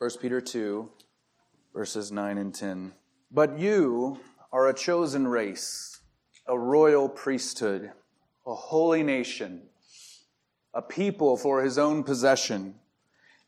[0.00, 0.88] 1 Peter 2,
[1.74, 2.92] verses 9 and 10.
[3.30, 4.18] But you
[4.50, 6.00] are a chosen race,
[6.46, 7.92] a royal priesthood,
[8.46, 9.60] a holy nation,
[10.72, 12.76] a people for his own possession,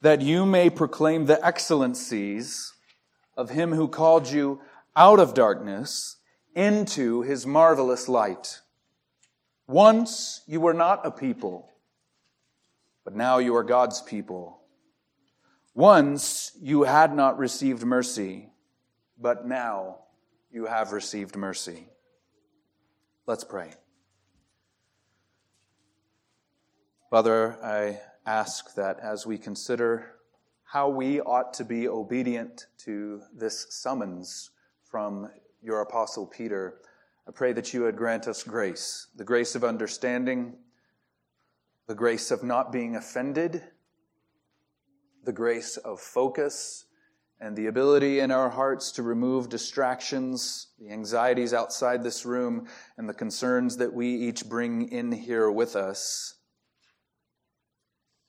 [0.02, 2.74] that you may proclaim the excellencies
[3.34, 4.60] of him who called you
[4.94, 6.18] out of darkness
[6.54, 8.60] into his marvelous light.
[9.66, 11.70] Once you were not a people,
[13.06, 14.61] but now you are God's people.
[15.74, 18.50] Once you had not received mercy,
[19.18, 19.96] but now
[20.50, 21.88] you have received mercy.
[23.26, 23.72] Let's pray.
[27.08, 30.16] Father, I ask that as we consider
[30.64, 34.50] how we ought to be obedient to this summons
[34.84, 35.30] from
[35.62, 36.80] your apostle Peter,
[37.26, 40.54] I pray that you would grant us grace, the grace of understanding,
[41.86, 43.62] the grace of not being offended,
[45.24, 46.86] the grace of focus,
[47.40, 53.08] and the ability in our hearts to remove distractions, the anxieties outside this room, and
[53.08, 56.36] the concerns that we each bring in here with us.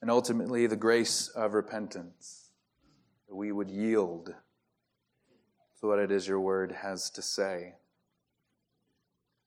[0.02, 2.50] And ultimately, the grace of repentance,
[3.28, 4.34] that we would yield
[5.80, 7.74] to what it is your word has to say.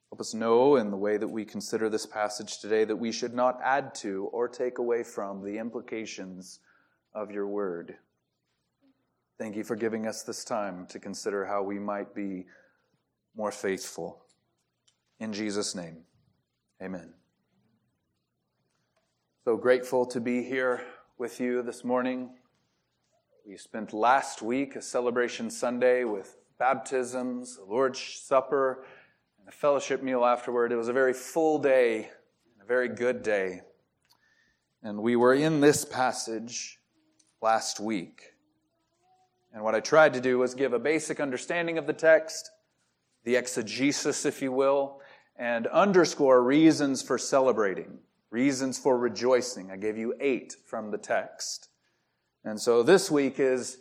[0.10, 3.34] Help us know in the way that we consider this passage today that we should
[3.34, 6.60] not add to or take away from the implications
[7.18, 7.96] of your word.
[9.40, 12.46] Thank you for giving us this time to consider how we might be
[13.36, 14.22] more faithful.
[15.20, 16.04] In Jesus' name,
[16.80, 17.16] amen.
[19.46, 20.84] So grateful to be here
[21.18, 22.30] with you this morning.
[23.48, 28.86] We spent last week a celebration Sunday with baptisms, Lord's Supper,
[29.40, 30.72] and a fellowship meal afterward.
[30.72, 32.12] It was a very full day,
[32.54, 33.62] and a very good day.
[34.84, 36.78] And we were in this passage
[37.42, 38.34] last week.
[39.54, 42.52] And what I tried to do was give a basic understanding of the text,
[43.24, 45.02] the exegesis, if you will,
[45.38, 48.00] and underscore reasons for celebrating,
[48.30, 49.72] reasons for rejoicing.
[49.72, 51.70] I gave you eight from the text.
[52.44, 53.78] And so this week is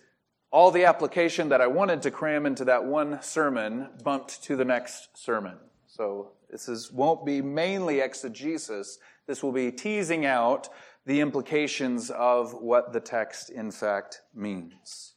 [0.51, 4.65] all the application that I wanted to cram into that one sermon bumped to the
[4.65, 5.57] next sermon.
[5.87, 8.99] So this is, won't be mainly exegesis.
[9.27, 10.69] This will be teasing out
[11.07, 15.15] the implications of what the text in fact means.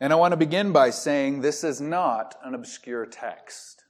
[0.00, 3.84] And I want to begin by saying this is not an obscure text.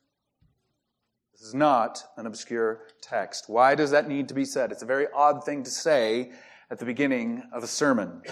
[1.33, 3.45] This is not an obscure text.
[3.49, 4.73] Why does that need to be said?
[4.73, 6.33] It's a very odd thing to say
[6.71, 8.23] at the beginning of a sermon.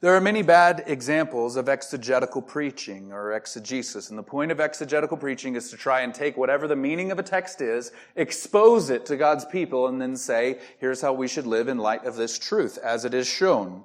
[0.00, 5.16] There are many bad examples of exegetical preaching or exegesis, and the point of exegetical
[5.16, 9.06] preaching is to try and take whatever the meaning of a text is, expose it
[9.06, 12.38] to God's people, and then say, here's how we should live in light of this
[12.38, 13.84] truth as it is shown.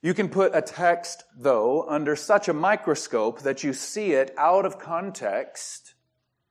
[0.00, 4.66] You can put a text, though, under such a microscope that you see it out
[4.66, 5.94] of context,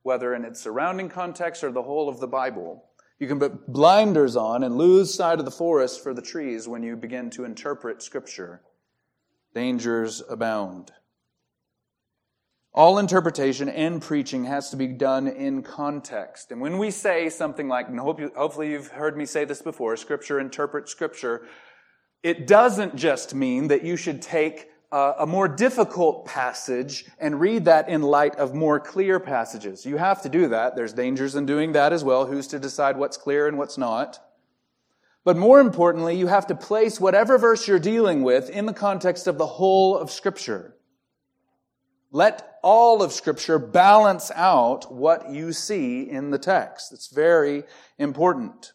[0.03, 2.85] whether in its surrounding context or the whole of the Bible.
[3.21, 6.81] You can put blinders on and lose sight of the forest for the trees when
[6.81, 8.63] you begin to interpret Scripture.
[9.53, 10.91] Dangers abound.
[12.73, 16.51] All interpretation and preaching has to be done in context.
[16.51, 20.39] And when we say something like, and hopefully you've heard me say this before, Scripture
[20.39, 21.45] interpret Scripture,
[22.23, 27.63] it doesn't just mean that you should take Uh, a more difficult passage and read
[27.63, 29.85] that in light of more clear passages.
[29.85, 30.75] You have to do that.
[30.75, 32.25] There's dangers in doing that as well.
[32.25, 34.19] Who's to decide what's clear and what's not?
[35.23, 39.27] But more importantly, you have to place whatever verse you're dealing with in the context
[39.27, 40.75] of the whole of Scripture.
[42.11, 46.91] Let all of Scripture balance out what you see in the text.
[46.91, 47.63] It's very
[47.97, 48.73] important.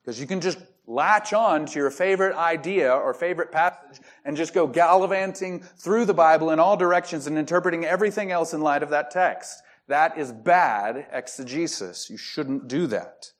[0.00, 4.54] Because you can just latch on to your favorite idea or favorite passage and just
[4.54, 8.90] go gallivanting through the Bible in all directions and interpreting everything else in light of
[8.90, 9.62] that text.
[9.88, 12.08] That is bad exegesis.
[12.10, 13.32] You shouldn't do that.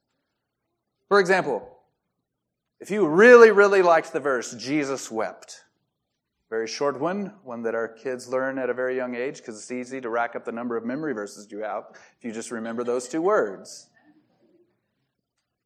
[1.08, 1.68] For example,
[2.80, 5.64] if you really, really liked the verse, Jesus wept.
[6.48, 9.70] Very short one, one that our kids learn at a very young age because it's
[9.70, 11.84] easy to rack up the number of memory verses you have
[12.18, 13.89] if you just remember those two words.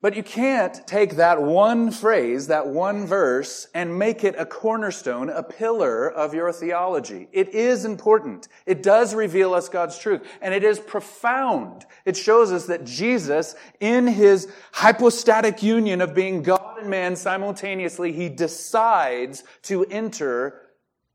[0.05, 5.31] But you can't take that one phrase, that one verse, and make it a cornerstone,
[5.31, 7.27] a pillar of your theology.
[7.33, 8.49] It is important.
[8.67, 10.21] It does reveal us God's truth.
[10.43, 11.87] And it is profound.
[12.05, 18.13] It shows us that Jesus, in his hypostatic union of being God and man simultaneously,
[18.13, 20.67] he decides to enter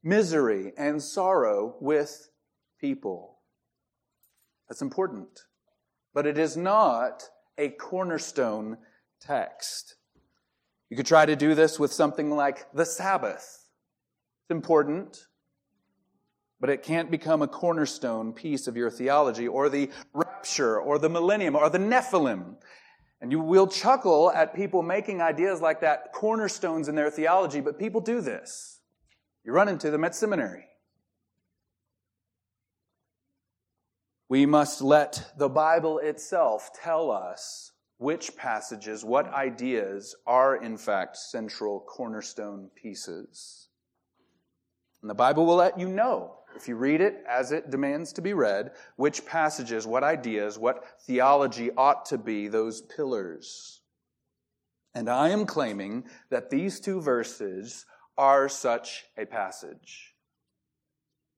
[0.02, 2.32] misery and sorrow with
[2.82, 3.38] people.
[4.68, 5.42] That's important.
[6.12, 8.78] But it is not a cornerstone
[9.22, 9.96] text.
[10.90, 13.68] You could try to do this with something like the Sabbath.
[14.42, 15.28] It's important,
[16.60, 21.10] but it can't become a cornerstone piece of your theology, or the rapture, or the
[21.10, 22.56] millennium, or the Nephilim.
[23.22, 27.78] And you will chuckle at people making ideas like that cornerstones in their theology, but
[27.78, 28.80] people do this.
[29.44, 30.69] You run into them at seminary.
[34.30, 41.18] We must let the Bible itself tell us which passages, what ideas are in fact
[41.18, 43.70] central cornerstone pieces.
[45.02, 48.22] And the Bible will let you know, if you read it as it demands to
[48.22, 53.82] be read, which passages, what ideas, what theology ought to be those pillars.
[54.94, 60.14] And I am claiming that these two verses are such a passage.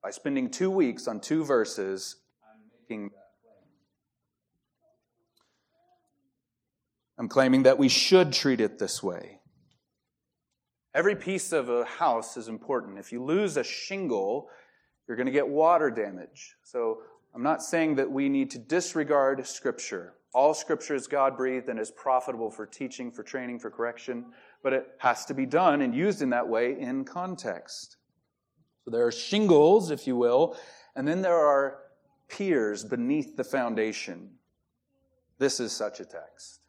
[0.03, 2.17] By spending two weeks on two verses,
[2.91, 3.17] I'm making
[7.17, 9.39] I'm claiming that we should treat it this way.
[10.95, 12.97] Every piece of a house is important.
[12.97, 14.49] If you lose a shingle,
[15.07, 16.55] you're going to get water damage.
[16.63, 17.03] So
[17.35, 20.13] I'm not saying that we need to disregard Scripture.
[20.33, 24.25] All Scripture is God breathed and is profitable for teaching, for training, for correction,
[24.63, 27.97] but it has to be done and used in that way in context.
[28.83, 30.57] So there are shingles, if you will,
[30.95, 31.80] and then there are
[32.31, 34.31] piers beneath the foundation.
[35.37, 36.61] This is such a text.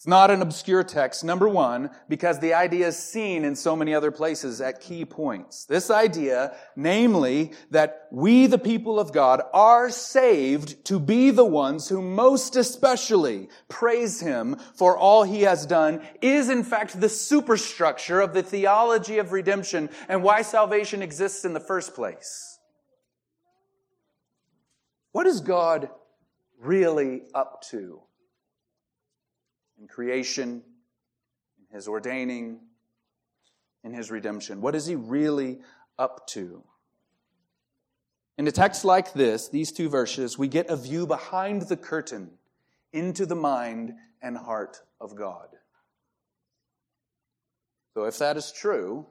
[0.00, 3.92] It's not an obscure text, number one, because the idea is seen in so many
[3.94, 5.66] other places at key points.
[5.66, 11.90] This idea, namely, that we, the people of God, are saved to be the ones
[11.90, 18.22] who most especially praise Him for all He has done, is in fact the superstructure
[18.22, 22.49] of the theology of redemption and why salvation exists in the first place.
[25.12, 25.90] What is God
[26.58, 28.02] really up to?
[29.80, 30.62] in creation,
[31.58, 32.60] in his ordaining,
[33.82, 34.60] in his redemption.
[34.60, 35.60] What is he really
[35.98, 36.62] up to?
[38.36, 42.30] In a text like this, these two verses, we get a view behind the curtain
[42.92, 45.48] into the mind and heart of God.
[47.94, 49.06] So, if that is true,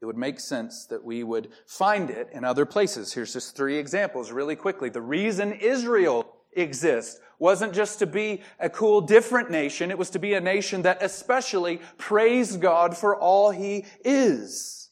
[0.00, 3.12] it would make sense that we would find it in other places.
[3.12, 4.88] Here's just three examples really quickly.
[4.88, 9.90] The reason Israel exists wasn't just to be a cool, different nation.
[9.90, 14.90] It was to be a nation that especially praised God for all he is.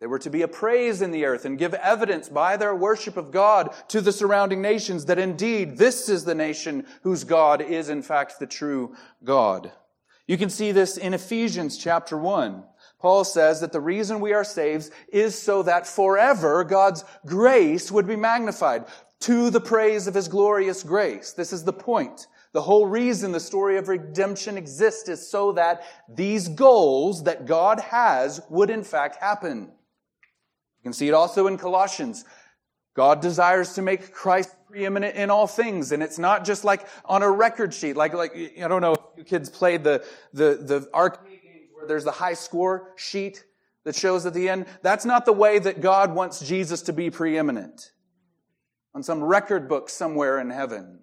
[0.00, 3.16] They were to be a praise in the earth and give evidence by their worship
[3.16, 7.88] of God to the surrounding nations that indeed this is the nation whose God is
[7.88, 8.94] in fact the true
[9.24, 9.72] God.
[10.28, 12.62] You can see this in Ephesians chapter 1.
[13.00, 18.06] Paul says that the reason we are saved is so that forever God's grace would
[18.06, 18.86] be magnified
[19.20, 21.32] to the praise of his glorious grace.
[21.32, 22.26] This is the point.
[22.52, 27.78] The whole reason the story of redemption exists is so that these goals that God
[27.78, 29.60] has would in fact happen.
[29.60, 32.24] You can see it also in Colossians.
[32.94, 35.92] God desires to make Christ preeminent in all things.
[35.92, 39.00] And it's not just like on a record sheet, like, like, I don't know if
[39.16, 41.37] you kids played the, the, the arcade
[41.88, 43.44] there's the high score sheet
[43.84, 44.66] that shows at the end.
[44.82, 47.92] That's not the way that God wants Jesus to be preeminent
[48.94, 51.00] on some record book somewhere in heaven.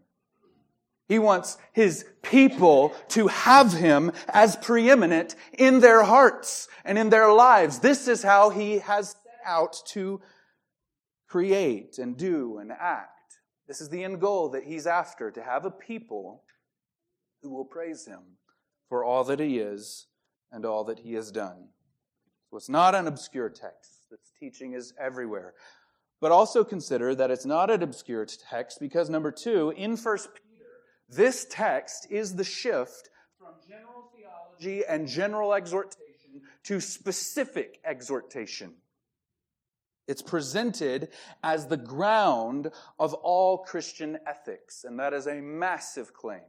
[1.08, 7.31] He wants his people to have him as preeminent in their hearts and in their
[7.31, 7.80] lives.
[7.80, 10.21] This is how he has set out to
[11.28, 13.09] create and do and act.
[13.68, 16.44] This is the end goal that he's after to have a people
[17.42, 18.21] who will praise him
[18.90, 20.07] for all that he is
[20.52, 21.69] and all that he has done.
[22.49, 24.09] So it's not an obscure text.
[24.09, 25.54] This teaching is everywhere.
[26.21, 30.66] But also consider that it's not an obscure text because, number two, in 1 Peter,
[31.09, 38.73] this text is the shift from general theology and general exhortation to specific exhortation.
[40.07, 41.09] It's presented
[41.44, 46.42] as the ground of all Christian ethics, and that is a massive claim.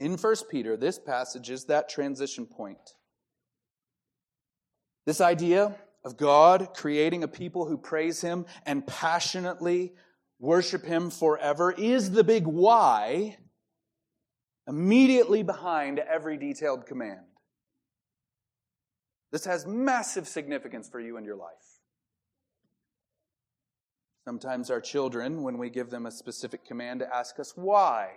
[0.00, 2.96] In 1 Peter, this passage is that transition point.
[5.04, 9.92] This idea of God creating a people who praise Him and passionately
[10.38, 13.36] worship Him forever is the big why
[14.66, 17.26] immediately behind every detailed command.
[19.32, 21.50] This has massive significance for you and your life.
[24.24, 28.10] Sometimes our children, when we give them a specific command, ask us why.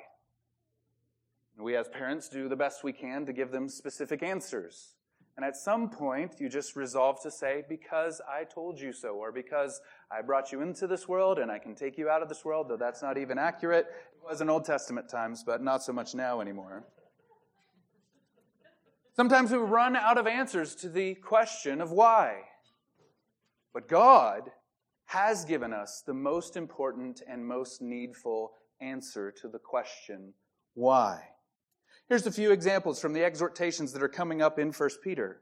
[1.60, 4.96] We as parents do the best we can to give them specific answers.
[5.36, 9.32] And at some point, you just resolve to say, because I told you so, or
[9.32, 9.82] because
[10.12, 12.70] I brought you into this world and I can take you out of this world,
[12.70, 13.88] though that's not even accurate.
[13.88, 16.84] It was in Old Testament times, but not so much now anymore.
[19.16, 22.42] Sometimes we run out of answers to the question of why.
[23.74, 24.52] But God
[25.06, 30.34] has given us the most important and most needful answer to the question,
[30.76, 31.30] why?
[32.10, 35.42] Here's a few examples from the exhortations that are coming up in 1 Peter.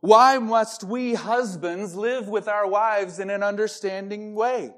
[0.00, 4.72] Why must we husbands live with our wives in an understanding way?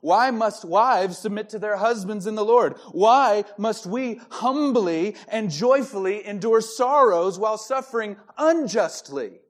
[0.00, 2.76] Why must wives submit to their husbands in the Lord?
[2.92, 9.40] Why must we humbly and joyfully endure sorrows while suffering unjustly?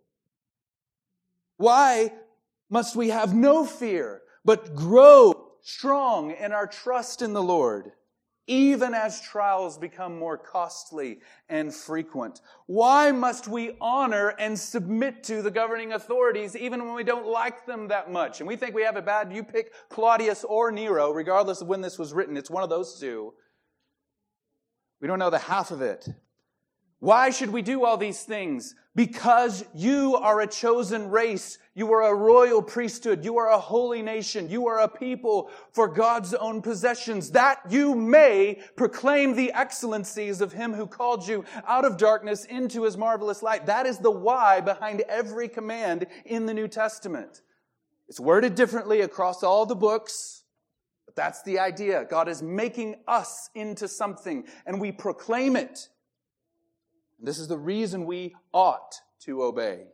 [1.56, 2.12] Why
[2.70, 7.92] must we have no fear, but grow strong in our trust in the Lord?
[8.46, 12.40] Even as trials become more costly and frequent?
[12.66, 17.66] Why must we honor and submit to the governing authorities even when we don't like
[17.66, 18.40] them that much?
[18.40, 19.32] And we think we have it bad.
[19.32, 22.36] You pick Claudius or Nero, regardless of when this was written.
[22.36, 23.32] It's one of those two.
[25.00, 26.08] We don't know the half of it.
[27.04, 28.74] Why should we do all these things?
[28.94, 31.58] Because you are a chosen race.
[31.74, 33.26] You are a royal priesthood.
[33.26, 34.48] You are a holy nation.
[34.48, 40.54] You are a people for God's own possessions, that you may proclaim the excellencies of
[40.54, 43.66] him who called you out of darkness into his marvelous light.
[43.66, 47.42] That is the why behind every command in the New Testament.
[48.08, 50.44] It's worded differently across all the books.
[51.04, 52.06] But that's the idea.
[52.08, 55.90] God is making us into something and we proclaim it.
[57.18, 59.86] This is the reason we ought to obey.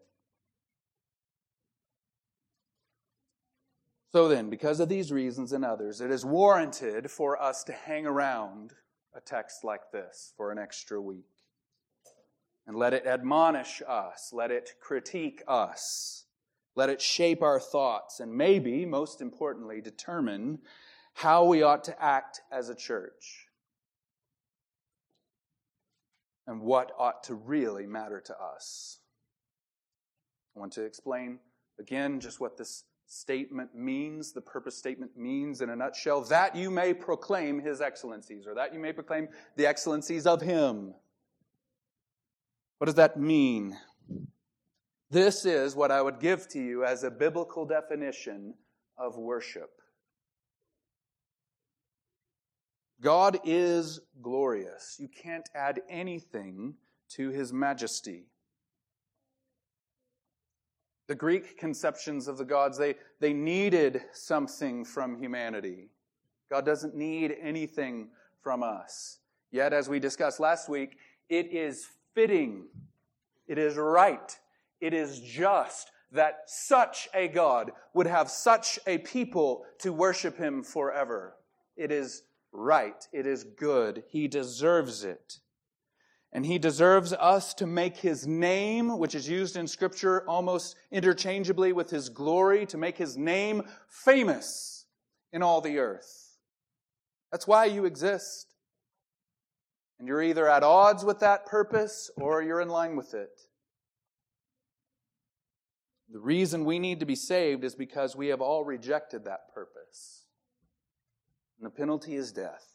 [4.12, 8.06] So then, because of these reasons and others, it is warranted for us to hang
[8.06, 8.72] around
[9.14, 11.26] a text like this for an extra week.
[12.66, 16.24] And let it admonish us, let it critique us,
[16.74, 20.58] let it shape our thoughts, and maybe, most importantly, determine
[21.14, 23.46] how we ought to act as a church
[26.50, 28.98] and what ought to really matter to us.
[30.56, 31.38] I want to explain
[31.78, 36.68] again just what this statement means, the purpose statement means in a nutshell, that you
[36.68, 40.92] may proclaim his excellencies, or that you may proclaim the excellencies of him.
[42.78, 43.76] What does that mean?
[45.08, 48.54] This is what I would give to you as a biblical definition
[48.98, 49.70] of worship.
[53.00, 54.96] God is glorious.
[54.98, 56.74] You can't add anything
[57.10, 58.26] to his majesty.
[61.08, 65.88] The Greek conceptions of the gods, they, they needed something from humanity.
[66.50, 68.10] God doesn't need anything
[68.42, 69.18] from us.
[69.50, 72.66] Yet, as we discussed last week, it is fitting,
[73.48, 74.38] it is right,
[74.80, 80.62] it is just that such a God would have such a people to worship him
[80.62, 81.34] forever.
[81.76, 83.06] It is right.
[83.12, 84.04] It is good.
[84.08, 85.38] He deserves it.
[86.32, 91.72] And he deserves us to make his name, which is used in scripture almost interchangeably
[91.72, 94.86] with his glory, to make his name famous
[95.32, 96.36] in all the earth.
[97.32, 98.54] That's why you exist.
[99.98, 103.40] And you're either at odds with that purpose or you're in line with it.
[106.12, 109.79] The reason we need to be saved is because we have all rejected that purpose
[111.60, 112.66] and the penalty is death.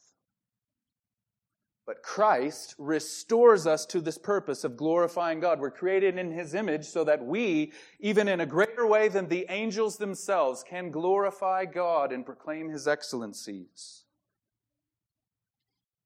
[1.88, 5.60] But Christ restores us to this purpose of glorifying God.
[5.60, 9.46] We're created in His image so that we, even in a greater way than the
[9.50, 14.04] angels themselves, can glorify God and proclaim His excellencies.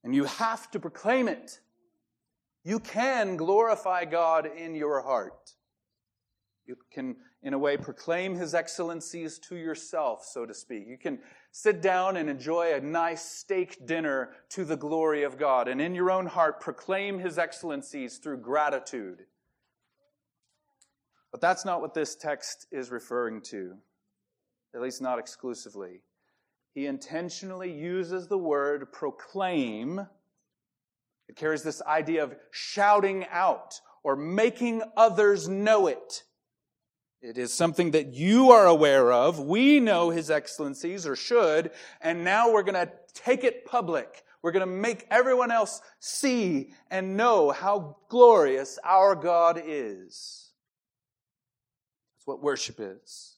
[0.04, 1.60] And you have to proclaim it.
[2.64, 5.54] You can glorify God in your heart.
[6.66, 10.88] You can, in a way, proclaim His excellencies to yourself, so to speak.
[10.88, 11.20] You can
[11.52, 15.96] sit down and enjoy a nice steak dinner to the glory of God, and in
[15.96, 19.20] your own heart proclaim His excellencies through gratitude.
[21.32, 23.76] But that's not what this text is referring to,
[24.76, 26.02] at least not exclusively.
[26.74, 30.00] He intentionally uses the word proclaim.
[31.28, 36.24] It carries this idea of shouting out or making others know it.
[37.22, 39.40] It is something that you are aware of.
[39.40, 41.72] We know His excellencies, or should,
[42.02, 44.24] and now we're going to take it public.
[44.42, 50.52] We're going to make everyone else see and know how glorious our God is.
[52.16, 53.36] That's what worship is.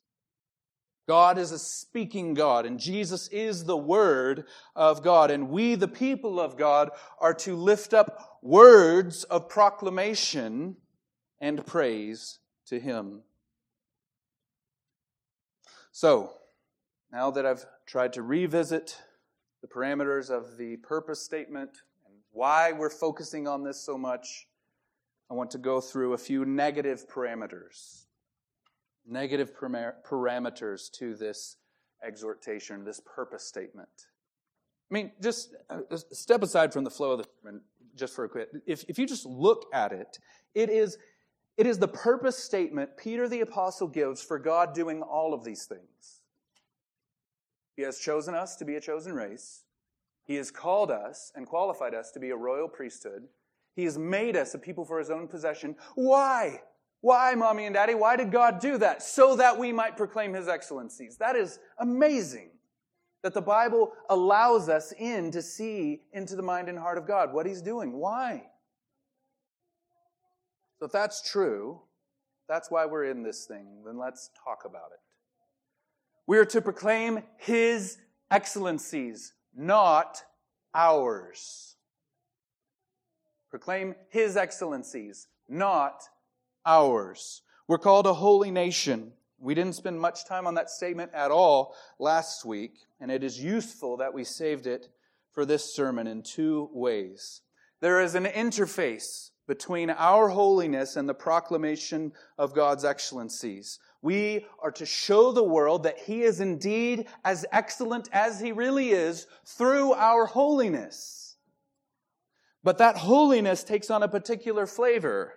[1.07, 4.45] God is a speaking God, and Jesus is the Word
[4.75, 5.31] of God.
[5.31, 10.77] And we, the people of God, are to lift up words of proclamation
[11.39, 13.23] and praise to Him.
[15.91, 16.33] So,
[17.11, 18.97] now that I've tried to revisit
[19.61, 21.69] the parameters of the purpose statement
[22.05, 24.47] and why we're focusing on this so much,
[25.29, 28.05] I want to go through a few negative parameters.
[29.05, 31.57] Negative parameters to this
[32.05, 33.89] exhortation, this purpose statement.
[34.89, 35.81] I mean, just uh,
[36.11, 37.61] step aside from the flow of the sermon
[37.95, 38.49] just for a quick.
[38.65, 40.19] If, if you just look at it,
[40.55, 40.97] it is,
[41.57, 45.65] it is the purpose statement Peter the Apostle gives for God doing all of these
[45.65, 46.21] things.
[47.75, 49.63] He has chosen us to be a chosen race.
[50.23, 53.23] He has called us and qualified us to be a royal priesthood.
[53.75, 55.75] He has made us a people for his own possession.
[55.95, 56.61] Why?
[57.01, 57.95] Why, mommy and daddy?
[57.95, 59.01] Why did God do that?
[59.01, 61.17] So that we might proclaim his excellencies.
[61.17, 62.51] That is amazing
[63.23, 67.33] that the Bible allows us in to see into the mind and heart of God,
[67.33, 67.93] what he's doing.
[67.93, 68.50] Why?
[70.81, 71.79] So if that's true,
[72.49, 74.99] that's why we're in this thing, then let's talk about it.
[76.25, 77.99] We are to proclaim his
[78.31, 80.23] excellencies, not
[80.73, 81.75] ours.
[83.51, 86.01] Proclaim his excellencies, not
[86.65, 87.43] ours.
[87.67, 89.13] We're called a holy nation.
[89.37, 93.39] We didn't spend much time on that statement at all last week, and it is
[93.39, 94.89] useful that we saved it
[95.31, 97.41] for this sermon in two ways.
[97.81, 103.79] There is an interface between our holiness and the proclamation of God's excellencies.
[104.01, 108.91] We are to show the world that He is indeed as excellent as He really
[108.91, 111.35] is through our holiness.
[112.63, 115.33] But that holiness takes on a particular flavor.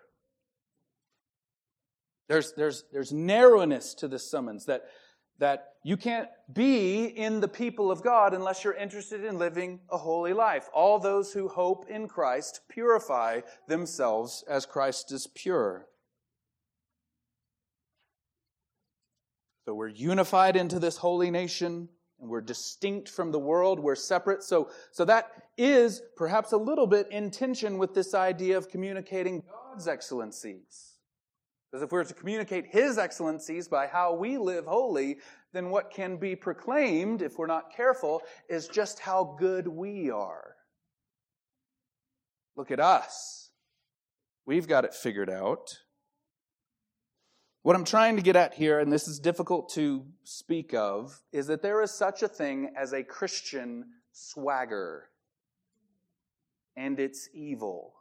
[2.29, 4.85] There's, there's, there's narrowness to this summons that,
[5.39, 9.99] that you can't be in the people of God unless you're interested in living a
[9.99, 10.69] holy life.
[10.73, 15.87] All those who hope in Christ purify themselves as Christ is pure.
[19.67, 21.89] So we're unified into this holy nation
[22.21, 23.81] and we're distinct from the world.
[23.81, 24.43] We're separate.
[24.43, 29.43] So, so that is perhaps a little bit in tension with this idea of communicating
[29.51, 30.94] God's excellencies.
[31.75, 35.17] Because if we're to communicate His excellencies by how we live holy,
[35.53, 40.55] then what can be proclaimed, if we're not careful, is just how good we are.
[42.55, 43.51] Look at us.
[44.47, 45.77] We've got it figured out.
[47.63, 51.49] What I'm trying to get at here, and this is difficult to speak of, is
[51.49, 55.11] that there is such a thing as a Christian swagger.
[56.77, 57.95] And it's evil.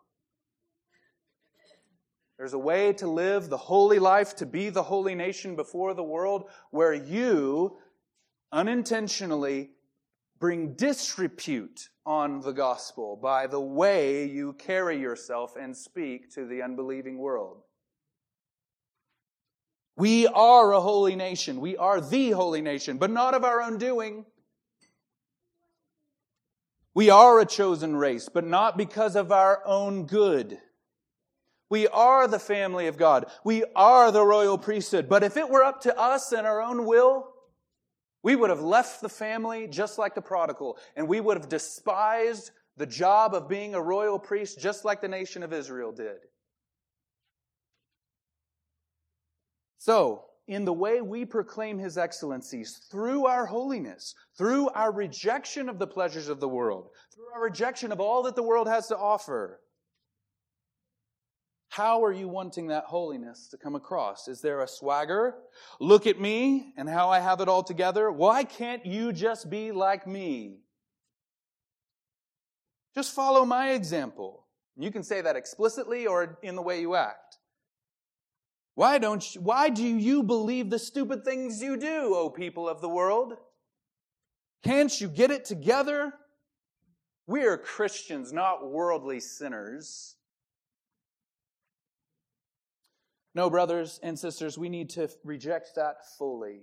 [2.43, 6.03] There's a way to live the holy life, to be the holy nation before the
[6.03, 7.77] world, where you
[8.51, 9.69] unintentionally
[10.41, 16.62] bring disrepute on the gospel by the way you carry yourself and speak to the
[16.62, 17.62] unbelieving world.
[19.95, 21.62] We are a holy nation.
[21.62, 24.25] We are the holy nation, but not of our own doing.
[26.93, 30.60] We are a chosen race, but not because of our own good.
[31.73, 33.25] We are the family of God.
[33.43, 35.09] We are the royal priesthood.
[35.09, 37.33] But if it were up to us and our own will,
[38.21, 42.51] we would have left the family just like the prodigal, and we would have despised
[42.77, 46.17] the job of being a royal priest just like the nation of Israel did.
[49.79, 55.79] So, in the way we proclaim his excellencies, through our holiness, through our rejection of
[55.79, 58.95] the pleasures of the world, through our rejection of all that the world has to
[58.95, 59.59] offer,
[61.73, 64.27] how are you wanting that holiness to come across?
[64.27, 65.33] Is there a swagger?
[65.79, 68.12] Look at me and how I have it all together.
[68.12, 70.59] Why can't you just be like me?
[72.93, 74.45] Just follow my example.
[74.77, 77.39] You can say that explicitly or in the way you act.
[78.75, 82.81] Why don't you, why do you believe the stupid things you do, O people of
[82.81, 83.33] the world?
[84.63, 86.13] Can't you get it together?
[87.25, 90.17] We are Christians, not worldly sinners.
[93.35, 96.61] No, brothers and sisters, we need to reject that fully.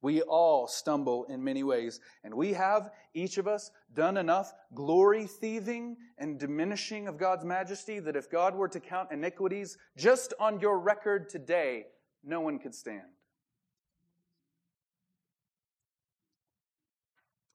[0.00, 5.26] We all stumble in many ways, and we have, each of us, done enough glory
[5.26, 10.58] thieving and diminishing of God's majesty that if God were to count iniquities just on
[10.58, 11.86] your record today,
[12.24, 13.02] no one could stand.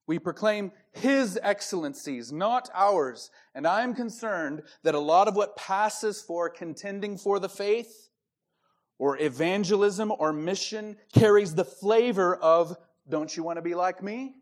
[0.07, 3.29] We proclaim His excellencies, not ours.
[3.53, 8.09] And I'm concerned that a lot of what passes for contending for the faith
[8.97, 12.75] or evangelism or mission carries the flavor of,
[13.07, 14.35] don't you want to be like me?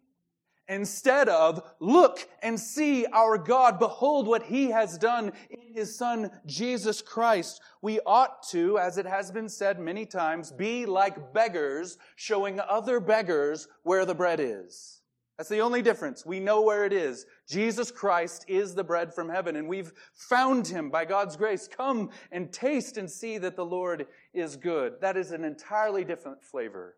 [0.67, 6.31] Instead of, look and see our God, behold what he has done in his son
[6.45, 11.97] Jesus Christ, we ought to, as it has been said many times, be like beggars
[12.15, 15.01] showing other beggars where the bread is.
[15.37, 16.25] That's the only difference.
[16.25, 17.25] We know where it is.
[17.47, 21.67] Jesus Christ is the bread from heaven, and we've found him by God's grace.
[21.67, 24.93] Come and taste and see that the Lord is good.
[25.01, 26.95] That is an entirely different flavor.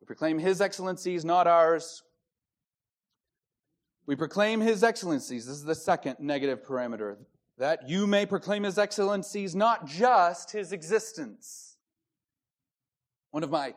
[0.00, 2.02] We proclaim his excellencies, not ours.
[4.06, 5.46] We proclaim his excellencies.
[5.46, 7.16] This is the second negative parameter.
[7.58, 11.76] That you may proclaim his excellencies, not just his existence.
[13.30, 13.74] One of my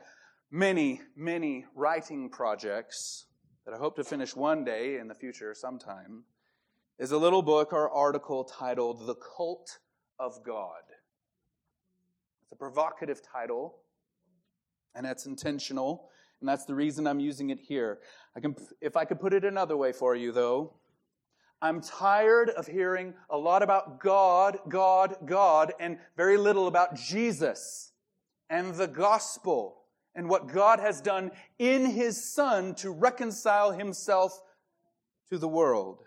[0.51, 3.25] many, many writing projects
[3.65, 6.23] that I hope to finish one day in the future sometime
[6.99, 9.79] is a little book or article titled The Cult
[10.19, 10.83] of God.
[12.43, 13.79] It's a provocative title,
[14.95, 17.99] and that's intentional, and that's the reason I'm using it here.
[18.35, 20.75] I can, if I could put it another way for you, though,
[21.61, 27.91] I'm tired of hearing a lot about God, God, God, and very little about Jesus
[28.49, 29.76] and the gospel
[30.17, 34.41] and what God has done in his Son to reconcile himself
[35.29, 36.03] to the world.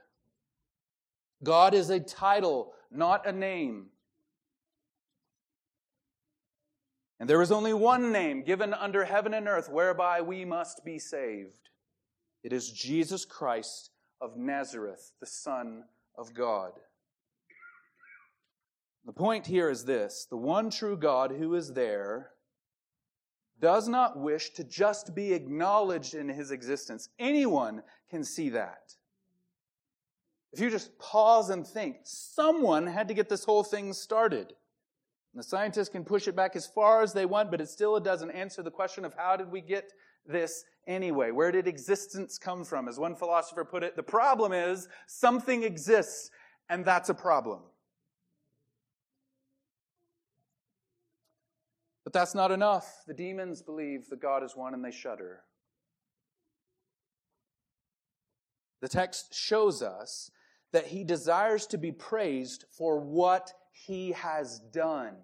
[1.44, 3.86] God is a title, not a name.
[7.20, 10.98] And there is only one name given under heaven and earth whereby we must be
[10.98, 11.68] saved.
[12.42, 15.84] It is Jesus Christ of Nazareth, the Son
[16.18, 16.72] of God.
[19.06, 22.30] The point here is this the one true God who is there
[23.60, 27.08] does not wish to just be acknowledged in his existence.
[27.18, 28.94] Anyone can see that.
[30.52, 34.54] If you just pause and think, someone had to get this whole thing started.
[35.32, 37.98] And the scientists can push it back as far as they want, but it still
[38.00, 39.92] doesn't answer the question of how did we get
[40.26, 41.30] this anyway?
[41.30, 42.88] Where did existence come from?
[42.88, 46.30] As one philosopher put it, the problem is something exists,
[46.68, 47.60] and that's a problem.
[52.10, 53.04] But that's not enough.
[53.06, 55.42] The demons believe that God is one and they shudder.
[58.80, 60.28] The text shows us
[60.72, 65.18] that he desires to be praised for what he has done.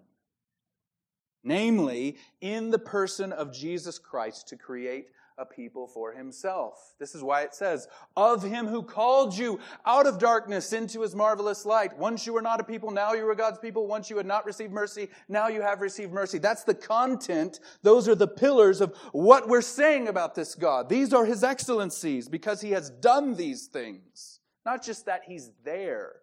[1.43, 6.93] Namely, in the person of Jesus Christ to create a people for himself.
[6.99, 11.15] This is why it says, Of him who called you out of darkness into his
[11.15, 11.97] marvelous light.
[11.97, 13.87] Once you were not a people, now you are God's people.
[13.87, 16.39] Once you had not received mercy, now you have received mercy.
[16.39, 17.59] That's the content.
[17.83, 20.89] Those are the pillars of what we're saying about this God.
[20.89, 24.39] These are his excellencies because he has done these things.
[24.65, 26.13] Not just that he's there.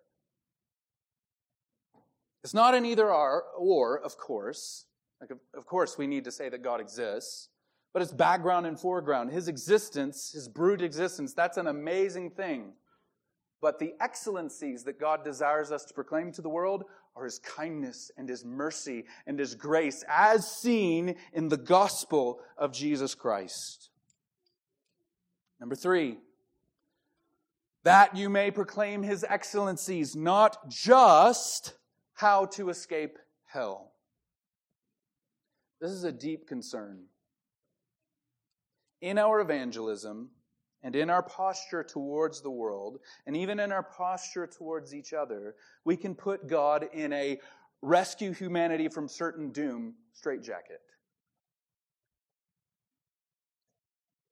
[2.43, 4.87] It's not an either or, of course.
[5.21, 7.49] Like, of course, we need to say that God exists
[7.95, 9.31] but it's background and foreground.
[9.31, 12.73] His existence, his brute existence, that's an amazing thing.
[13.63, 18.11] But the excellencies that God desires us to proclaim to the world are his kindness
[18.19, 23.91] and his mercy and his grace, as seen in the gospel of Jesus Christ.
[25.61, 26.19] Number three,
[27.85, 31.75] that you may proclaim his excellencies, not just
[32.15, 33.93] how to escape hell.
[35.81, 37.05] This is a deep concern
[39.05, 40.31] in our evangelism
[40.83, 45.57] and in our posture towards the world, and even in our posture towards each other,
[45.85, 47.39] we can put God in a
[47.83, 50.81] rescue humanity from certain doom straitjacket.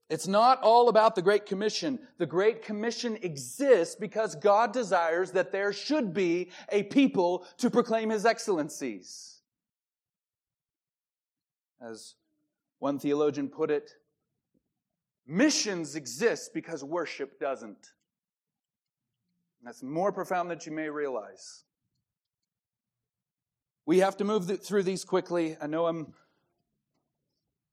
[0.08, 1.98] It's not all about the Great Commission.
[2.16, 8.08] The Great Commission exists because God desires that there should be a people to proclaim
[8.08, 9.40] His excellencies.
[11.82, 12.14] As
[12.78, 13.90] one theologian put it,
[15.26, 17.92] Missions exist because worship doesn't.
[19.60, 21.64] And that's more profound than you may realize.
[23.86, 25.56] We have to move through these quickly.
[25.60, 26.12] I know I'm.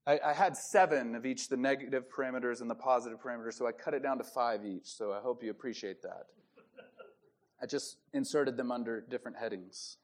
[0.06, 3.72] I, I, had seven of each the negative parameters and the positive parameters, so I
[3.72, 4.86] cut it down to five each.
[4.86, 6.26] So I hope you appreciate that.
[7.62, 9.98] I just inserted them under different headings.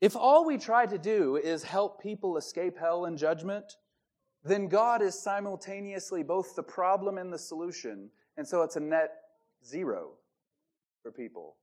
[0.00, 3.76] If all we try to do is help people escape hell and judgment,
[4.44, 8.10] then God is simultaneously both the problem and the solution.
[8.36, 9.10] And so it's a net
[9.64, 10.12] zero
[11.02, 11.56] for people.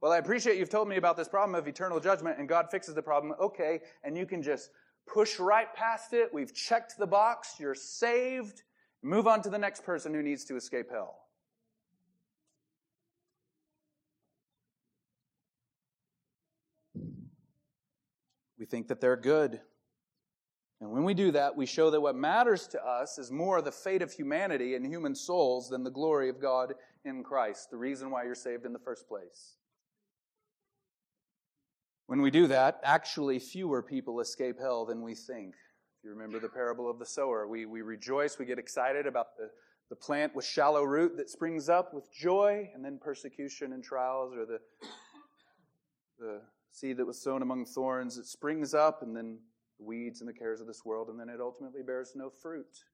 [0.00, 2.94] Well, I appreciate you've told me about this problem of eternal judgment and God fixes
[2.94, 3.34] the problem.
[3.40, 3.80] Okay.
[4.02, 4.70] And you can just
[5.06, 6.32] push right past it.
[6.32, 7.54] We've checked the box.
[7.58, 8.62] You're saved.
[9.02, 11.20] Move on to the next person who needs to escape hell.
[18.58, 19.60] We think that they're good
[20.84, 23.72] And when we do that, we show that what matters to us is more the
[23.72, 26.74] fate of humanity and human souls than the glory of God
[27.06, 29.54] in Christ, the reason why you're saved in the first place.
[32.06, 35.54] When we do that, actually fewer people escape hell than we think.
[35.54, 39.38] If you remember the parable of the sower, we, we rejoice, we get excited about
[39.38, 39.48] the,
[39.88, 44.34] the plant with shallow root that springs up with joy, and then persecution and trials,
[44.34, 44.58] or the,
[46.18, 50.28] the seed that was sown among thorns, it springs up, and then the weeds and
[50.28, 52.84] the cares of this world, and then it ultimately bears no fruit.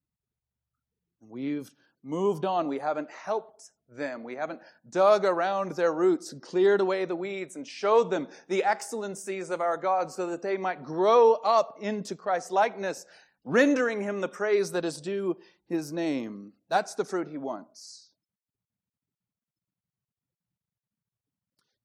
[1.20, 1.70] We've
[2.02, 2.68] moved on.
[2.68, 4.22] We haven't helped them.
[4.22, 8.64] We haven't dug around their roots and cleared away the weeds and showed them the
[8.64, 13.04] excellencies of our God so that they might grow up into Christ's likeness,
[13.44, 15.36] rendering him the praise that is due
[15.68, 16.52] his name.
[16.68, 18.10] That's the fruit he wants.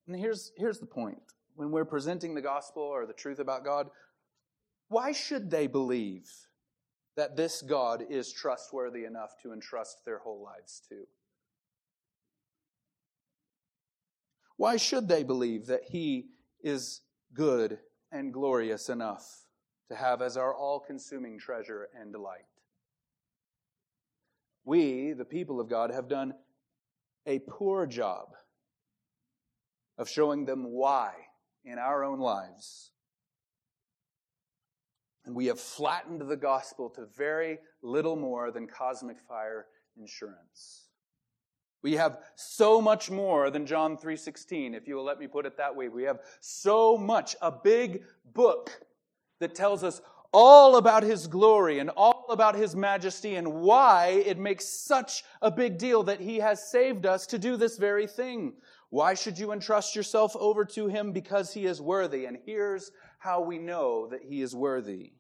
[0.08, 1.18] And here's, here's the point.
[1.56, 3.88] When we're presenting the gospel or the truth about God,
[4.88, 6.30] why should they believe
[7.16, 11.08] that this God is trustworthy enough to entrust their whole lives to?
[14.58, 16.28] Why should they believe that He
[16.62, 17.02] is
[17.34, 17.80] good
[18.12, 19.48] and glorious enough
[19.90, 22.46] to have as our all consuming treasure and delight?
[24.64, 26.34] We, the people of God, have done
[27.26, 28.30] a poor job
[29.98, 31.14] of showing them why
[31.64, 32.92] in our own lives
[35.26, 39.66] and we have flattened the gospel to very little more than cosmic fire
[39.98, 40.84] insurance.
[41.82, 45.58] We have so much more than John 3:16, if you will let me put it
[45.58, 45.88] that way.
[45.88, 48.82] We have so much a big book
[49.40, 54.38] that tells us all about his glory and all about his majesty and why it
[54.38, 58.54] makes such a big deal that he has saved us to do this very thing.
[58.90, 61.12] Why should you entrust yourself over to him?
[61.12, 62.26] Because he is worthy.
[62.26, 65.14] And here's how we know that he is worthy.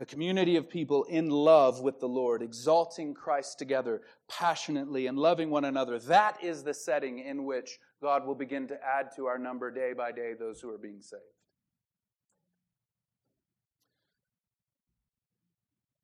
[0.00, 5.48] A community of people in love with the Lord, exalting Christ together passionately and loving
[5.48, 6.00] one another.
[6.00, 9.92] That is the setting in which God will begin to add to our number day
[9.96, 11.22] by day those who are being saved.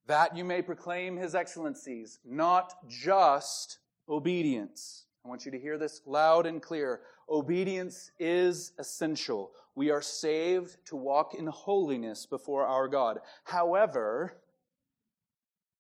[0.07, 5.07] That you may proclaim his excellencies, not just obedience.
[5.25, 7.01] I want you to hear this loud and clear.
[7.29, 9.51] Obedience is essential.
[9.75, 13.19] We are saved to walk in holiness before our God.
[13.45, 14.39] However,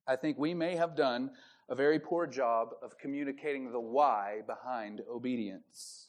[0.06, 1.30] I think we may have done
[1.68, 6.08] a very poor job of communicating the why behind obedience.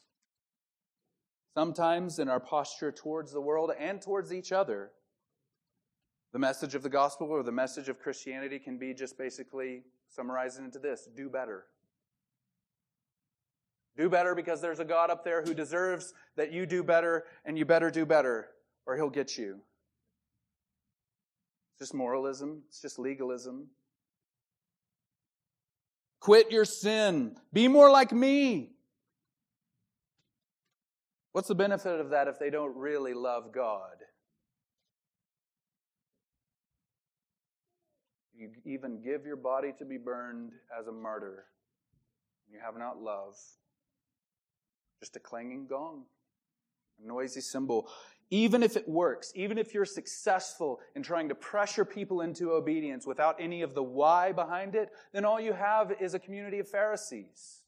[1.53, 4.91] Sometimes in our posture towards the world and towards each other,
[6.31, 10.59] the message of the gospel or the message of Christianity can be just basically summarized
[10.59, 11.65] into this do better.
[13.99, 17.57] Do better because there's a God up there who deserves that you do better, and
[17.57, 18.47] you better do better,
[18.85, 19.59] or he'll get you.
[21.73, 23.67] It's just moralism, it's just legalism.
[26.21, 27.35] Quit your sin.
[27.51, 28.71] Be more like me.
[31.33, 33.97] What's the benefit of that if they don't really love God?
[38.33, 41.47] You even give your body to be burned as a martyr.
[42.49, 43.35] You have not love.
[44.99, 46.03] Just a clanging gong,
[47.03, 47.89] a noisy cymbal.
[48.31, 53.07] Even if it works, even if you're successful in trying to pressure people into obedience
[53.07, 56.67] without any of the why behind it, then all you have is a community of
[56.67, 57.59] Pharisees.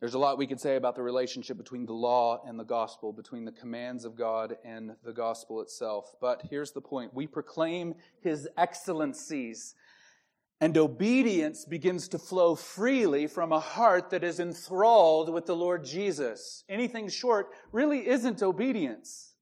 [0.00, 3.12] There's a lot we could say about the relationship between the law and the gospel,
[3.12, 6.14] between the commands of God and the gospel itself.
[6.20, 9.74] But here's the point we proclaim his excellencies
[10.60, 15.84] and obedience begins to flow freely from a heart that is enthralled with the Lord
[15.84, 16.64] Jesus.
[16.68, 19.34] Anything short really isn't obedience.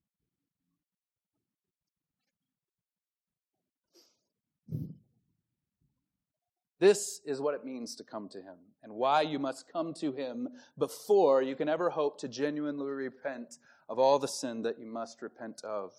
[6.79, 10.13] This is what it means to come to Him and why you must come to
[10.13, 13.57] Him before you can ever hope to genuinely repent
[13.89, 15.93] of all the sin that you must repent of.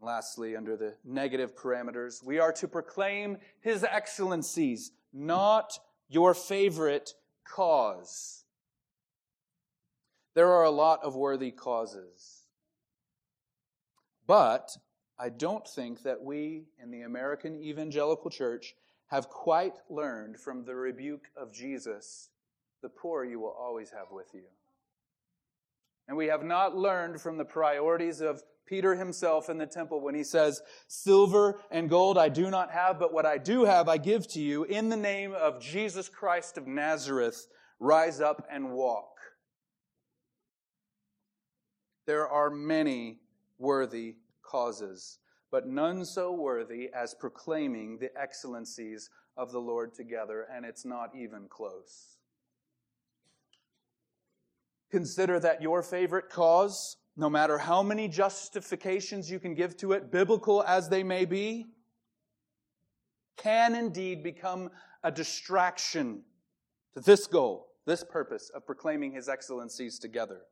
[0.00, 5.78] Lastly, under the negative parameters, we are to proclaim his excellencies, not
[6.08, 8.44] your favorite cause.
[10.34, 12.42] There are a lot of worthy causes.
[14.26, 14.76] But
[15.18, 18.74] I don't think that we in the American evangelical church
[19.08, 22.30] have quite learned from the rebuke of Jesus
[22.82, 24.44] the poor you will always have with you.
[26.06, 30.14] And we have not learned from the priorities of Peter himself in the temple when
[30.14, 33.98] he says, Silver and gold I do not have, but what I do have I
[33.98, 34.64] give to you.
[34.64, 37.46] In the name of Jesus Christ of Nazareth,
[37.78, 39.10] rise up and walk.
[42.06, 43.20] There are many
[43.58, 45.18] worthy causes,
[45.50, 51.10] but none so worthy as proclaiming the excellencies of the Lord together, and it's not
[51.16, 52.18] even close.
[54.90, 60.10] Consider that your favorite cause, no matter how many justifications you can give to it,
[60.10, 61.66] biblical as they may be,
[63.36, 64.70] can indeed become
[65.02, 66.22] a distraction
[66.94, 70.42] to this goal, this purpose of proclaiming his excellencies together.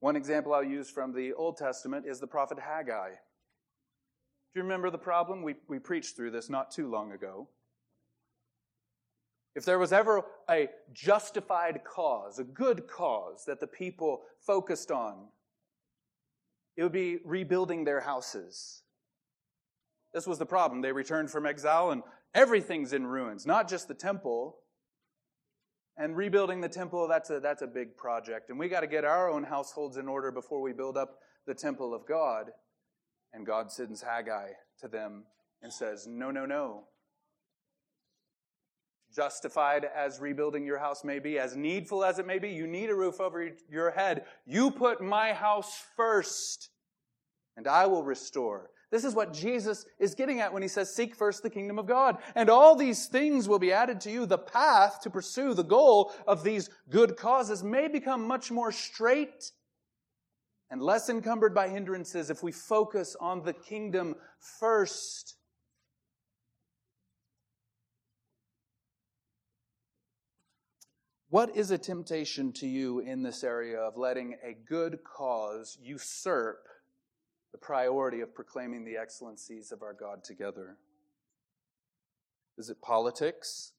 [0.00, 3.10] One example I'll use from the Old Testament is the prophet Haggai.
[3.10, 5.42] Do you remember the problem?
[5.42, 7.48] We, we preached through this not too long ago.
[9.54, 15.26] If there was ever a justified cause, a good cause that the people focused on,
[16.76, 18.82] it would be rebuilding their houses.
[20.14, 20.80] This was the problem.
[20.80, 22.02] They returned from exile and
[22.34, 24.56] everything's in ruins, not just the temple,
[25.96, 28.48] and rebuilding the temple, that's a, that's a big project.
[28.48, 31.54] And we got to get our own households in order before we build up the
[31.54, 32.50] temple of God.
[33.34, 34.48] And God sends Haggai
[34.80, 35.24] to them
[35.62, 36.84] and says, No, no, no.
[39.14, 42.90] Justified as rebuilding your house may be, as needful as it may be, you need
[42.90, 44.24] a roof over your head.
[44.46, 46.70] You put my house first,
[47.56, 51.16] and I will restore this is what Jesus is getting at when he says, Seek
[51.16, 52.18] first the kingdom of God.
[52.34, 54.26] And all these things will be added to you.
[54.26, 59.50] The path to pursue the goal of these good causes may become much more straight
[60.70, 65.36] and less encumbered by hindrances if we focus on the kingdom first.
[71.32, 76.58] What is a temptation to you in this area of letting a good cause usurp
[77.52, 80.76] the priority of proclaiming the excellencies of our God together?
[82.58, 83.72] Is it politics?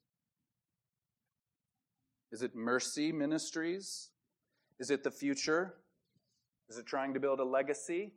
[2.32, 4.10] Is it mercy ministries?
[4.80, 5.76] Is it the future?
[6.72, 8.14] Is it trying to build a legacy?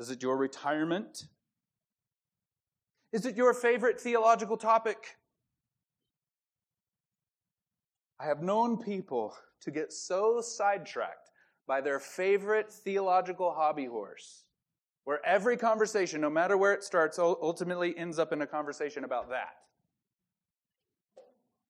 [0.00, 1.26] Is it your retirement?
[3.12, 5.18] Is it your favorite theological topic?
[8.22, 11.30] I have known people to get so sidetracked
[11.66, 14.44] by their favorite theological hobby horse,
[15.02, 19.30] where every conversation, no matter where it starts, ultimately ends up in a conversation about
[19.30, 19.54] that.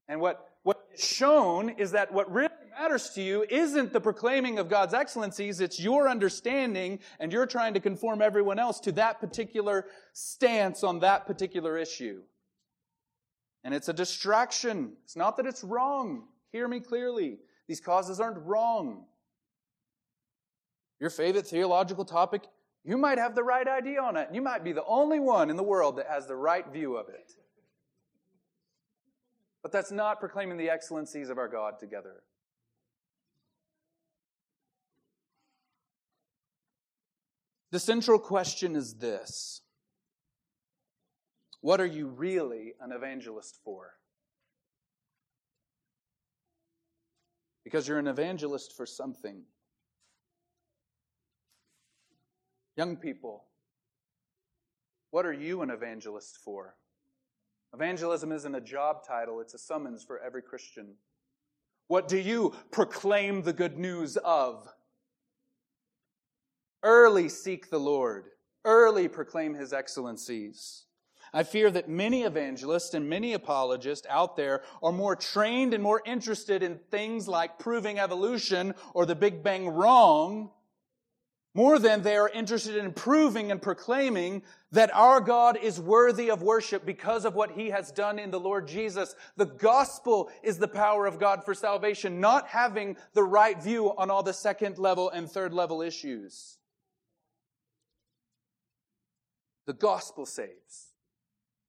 [0.09, 4.59] And what, what is shown is that what really matters to you isn't the proclaiming
[4.59, 9.21] of God's excellencies, it's your understanding, and you're trying to conform everyone else to that
[9.21, 12.21] particular stance on that particular issue.
[13.65, 14.93] And it's a distraction.
[15.05, 16.25] It's not that it's wrong.
[16.53, 17.39] Hear me clearly.
[17.67, 19.07] These causes aren't wrong
[21.03, 22.45] your favorite theological topic,
[22.85, 24.29] you might have the right idea on it.
[24.33, 27.09] You might be the only one in the world that has the right view of
[27.09, 27.33] it.
[29.65, 32.23] But that's not proclaiming the excellencies of our God together.
[37.73, 39.63] The central question is this
[41.63, 43.95] What are you really an evangelist for?
[47.73, 49.45] Because you're an evangelist for something.
[52.77, 53.45] Young people,
[55.11, 56.75] what are you an evangelist for?
[57.73, 60.97] Evangelism isn't a job title, it's a summons for every Christian.
[61.89, 64.69] What do you proclaim the good news of?
[66.83, 68.27] Early seek the Lord,
[68.67, 70.85] early proclaim his excellencies.
[71.33, 76.03] I fear that many evangelists and many apologists out there are more trained and more
[76.05, 80.51] interested in things like proving evolution or the Big Bang wrong
[81.55, 86.43] more than they are interested in proving and proclaiming that our God is worthy of
[86.43, 89.15] worship because of what he has done in the Lord Jesus.
[89.37, 94.11] The gospel is the power of God for salvation, not having the right view on
[94.11, 96.57] all the second level and third level issues.
[99.67, 100.92] The gospel saves.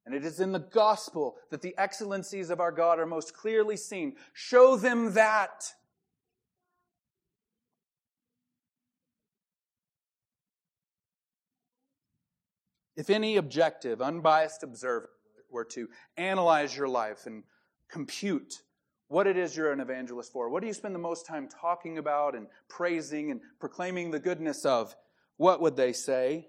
[0.05, 3.77] And it is in the gospel that the excellencies of our God are most clearly
[3.77, 4.15] seen.
[4.33, 5.73] Show them that.
[12.95, 15.09] If any objective, unbiased observer
[15.49, 15.87] were to
[16.17, 17.43] analyze your life and
[17.89, 18.61] compute
[19.07, 21.97] what it is you're an evangelist for, what do you spend the most time talking
[21.97, 24.95] about and praising and proclaiming the goodness of,
[25.37, 26.47] what would they say?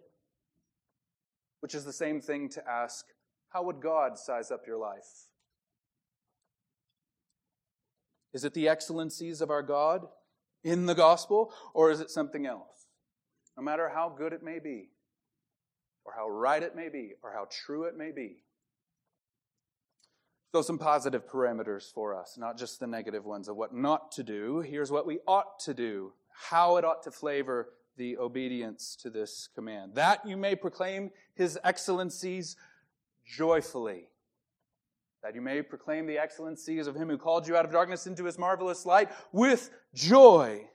[1.60, 3.06] Which is the same thing to ask,
[3.54, 5.28] how would God size up your life?
[8.34, 10.06] Is it the excellencies of our God
[10.62, 12.74] in the gospel, or is it something else?
[13.56, 14.88] no matter how good it may be,
[16.04, 18.38] or how right it may be, or how true it may be.
[20.52, 24.22] So, some positive parameters for us, not just the negative ones of what not to
[24.22, 24.60] do.
[24.60, 26.12] Here's what we ought to do,
[26.50, 29.92] how it ought to flavor the obedience to this command.
[29.94, 32.56] That you may proclaim his excellencies
[33.24, 34.08] joyfully.
[35.22, 38.24] That you may proclaim the excellencies of him who called you out of darkness into
[38.24, 40.68] his marvelous light with joy.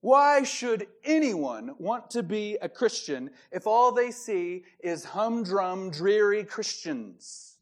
[0.00, 6.44] Why should anyone want to be a Christian if all they see is humdrum, dreary
[6.44, 7.56] Christians?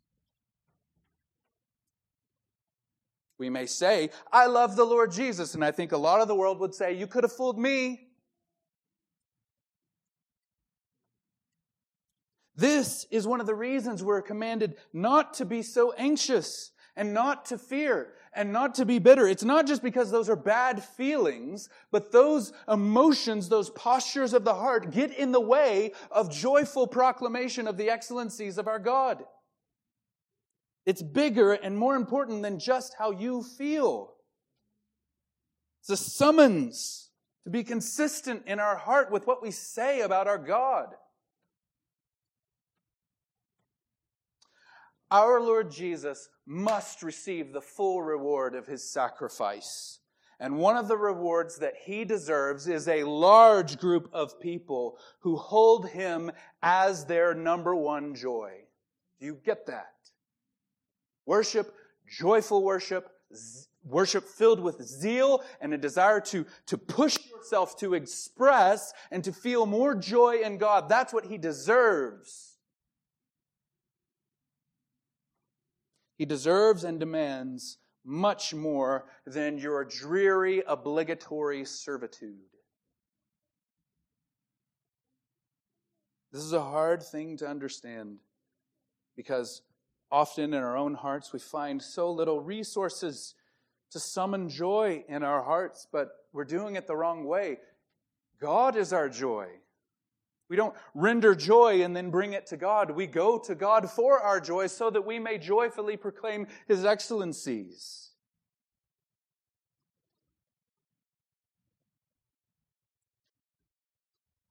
[3.39, 6.35] We may say, I love the Lord Jesus, and I think a lot of the
[6.35, 8.06] world would say, You could have fooled me.
[12.57, 17.45] This is one of the reasons we're commanded not to be so anxious and not
[17.47, 19.27] to fear and not to be bitter.
[19.27, 24.55] It's not just because those are bad feelings, but those emotions, those postures of the
[24.55, 29.23] heart get in the way of joyful proclamation of the excellencies of our God.
[30.87, 34.15] It's bigger and more important than just how you feel.
[35.81, 37.11] It's a summons
[37.45, 40.95] to be consistent in our heart with what we say about our God.
[45.11, 50.01] Our Lord Jesus must receive the full reward of his sacrifice.
[50.39, 55.37] And one of the rewards that he deserves is a large group of people who
[55.37, 56.31] hold him
[56.63, 58.53] as their number one joy.
[59.19, 59.95] Do you get that?
[61.25, 61.75] Worship,
[62.07, 63.11] joyful worship,
[63.83, 69.33] worship filled with zeal and a desire to, to push yourself to express and to
[69.33, 70.89] feel more joy in God.
[70.89, 72.56] That's what he deserves.
[76.17, 82.39] He deserves and demands much more than your dreary, obligatory servitude.
[86.33, 88.19] This is a hard thing to understand
[89.17, 89.63] because
[90.11, 93.35] often in our own hearts we find so little resources
[93.91, 97.59] to summon joy in our hearts, but we're doing it the wrong way.
[98.41, 99.49] God is our joy.
[100.49, 102.91] We don't render joy and then bring it to God.
[102.93, 108.11] We go to God for our joy so that we may joyfully proclaim His excellencies.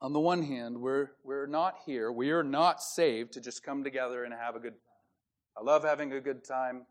[0.01, 3.83] On the one hand, we're, we're not here, we are not saved to just come
[3.83, 4.79] together and have a good time.
[5.57, 6.85] I love having a good time.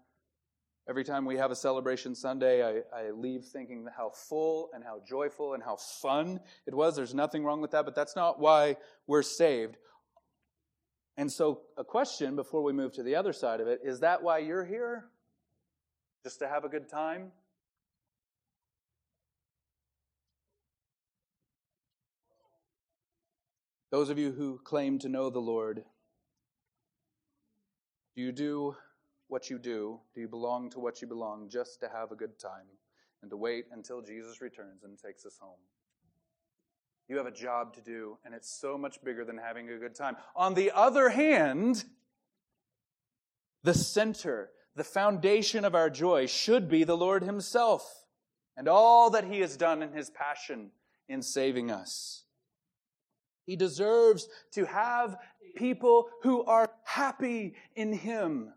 [0.87, 5.01] Every time we have a celebration Sunday, I, I, leave thinking how full and how
[5.09, 6.95] joyful and how fun it was.
[6.95, 8.76] There's nothing wrong with that, but that's not why
[9.07, 9.78] we're saved.
[11.16, 14.22] And so, a question before we move to the other side of it is that
[14.22, 15.07] why you're here?
[16.22, 17.32] Just to have a good time?
[23.91, 25.85] Those of you who claim to know the Lord,
[28.16, 28.74] do you do
[29.35, 29.99] what you do?
[30.14, 32.68] Do you belong to what you belong just to have a good time
[33.20, 35.59] and to wait until Jesus returns and takes us home?
[37.09, 39.97] You have a job to do, and it's so much bigger than having a good
[39.97, 40.16] time.
[40.37, 41.85] On the other hand,
[43.64, 48.05] the center, the foundation of our joy should be the Lord Himself
[48.57, 50.70] and all that He has done in His passion
[51.09, 52.22] in saving us.
[53.47, 55.16] He deserves to have
[55.57, 58.53] people who are happy in Him.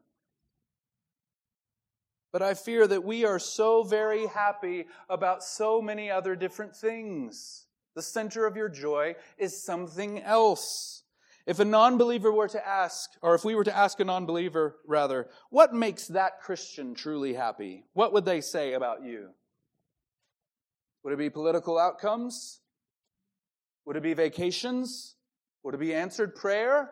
[2.32, 7.66] But I fear that we are so very happy about so many other different things.
[7.96, 11.04] The center of your joy is something else.
[11.46, 14.26] If a non believer were to ask, or if we were to ask a non
[14.26, 17.86] believer, rather, what makes that Christian truly happy?
[17.94, 19.30] What would they say about you?
[21.04, 22.60] Would it be political outcomes?
[23.86, 25.16] Would it be vacations?
[25.64, 26.92] Would it be answered prayer?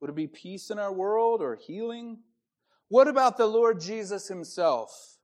[0.00, 2.18] Would it be peace in our world or healing?
[2.88, 5.18] What about the Lord Jesus himself?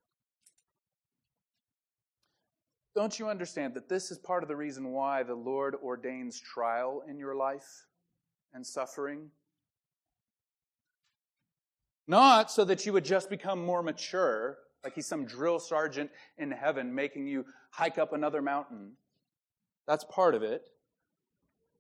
[2.95, 7.03] Don't you understand that this is part of the reason why the Lord ordains trial
[7.09, 7.87] in your life
[8.53, 9.31] and suffering?
[12.07, 16.51] Not so that you would just become more mature, like he's some drill sergeant in
[16.51, 18.93] heaven making you hike up another mountain.
[19.89, 20.69] That's part of it.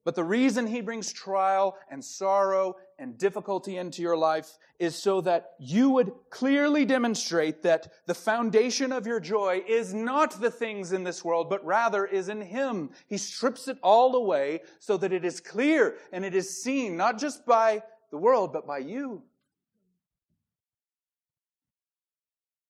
[0.04, 5.22] But the reason he brings trial and sorrow and difficulty into your life is so
[5.22, 10.92] that you would clearly demonstrate that the foundation of your joy is not the things
[10.92, 12.90] in this world, but rather is in him.
[13.06, 17.18] He strips it all away so that it is clear and it is seen not
[17.18, 19.22] just by the world, but by you.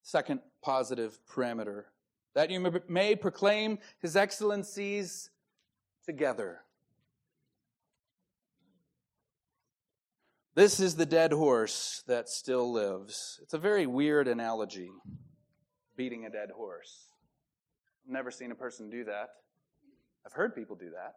[0.03, 1.85] Second positive parameter
[2.35, 5.30] that you may proclaim his excellencies
[6.05, 6.61] together.
[10.57, 13.40] This is the dead horse that still lives.
[13.42, 14.88] It's a very weird analogy,
[15.96, 17.09] beating a dead horse.
[18.07, 19.30] I've never seen a person do that.
[20.24, 21.14] I've heard people do that,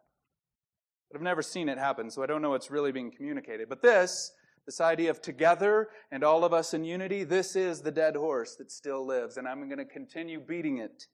[1.08, 3.70] but I've never seen it happen, so I don't know what's really being communicated.
[3.70, 4.32] But this,
[4.66, 8.56] this idea of together and all of us in unity, this is the dead horse
[8.56, 11.06] that still lives, and I'm going to continue beating it.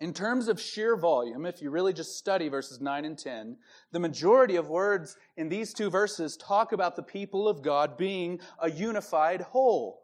[0.00, 3.56] In terms of sheer volume, if you really just study verses 9 and 10,
[3.92, 8.40] the majority of words in these two verses talk about the people of God being
[8.60, 10.00] a unified whole.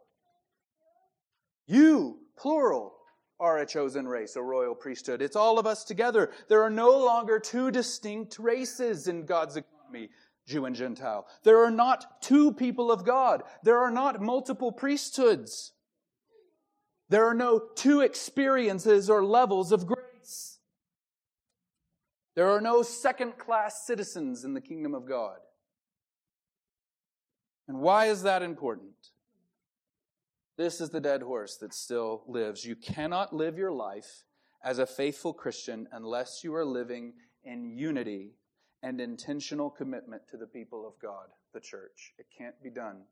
[1.65, 2.93] You, plural,
[3.39, 5.21] are a chosen race, a royal priesthood.
[5.21, 6.31] It's all of us together.
[6.47, 10.09] There are no longer two distinct races in God's economy.
[10.47, 11.27] Jew and Gentile.
[11.43, 13.43] There are not two people of God.
[13.63, 15.73] There are not multiple priesthoods.
[17.09, 20.59] There are no two experiences or levels of grace.
[22.35, 25.37] There are no second class citizens in the kingdom of God.
[27.67, 29.11] And why is that important?
[30.57, 32.65] This is the dead horse that still lives.
[32.65, 34.23] You cannot live your life
[34.63, 38.33] as a faithful Christian unless you are living in unity
[38.83, 42.13] and intentional commitment to the people of God, the church.
[42.17, 43.03] It can't be done.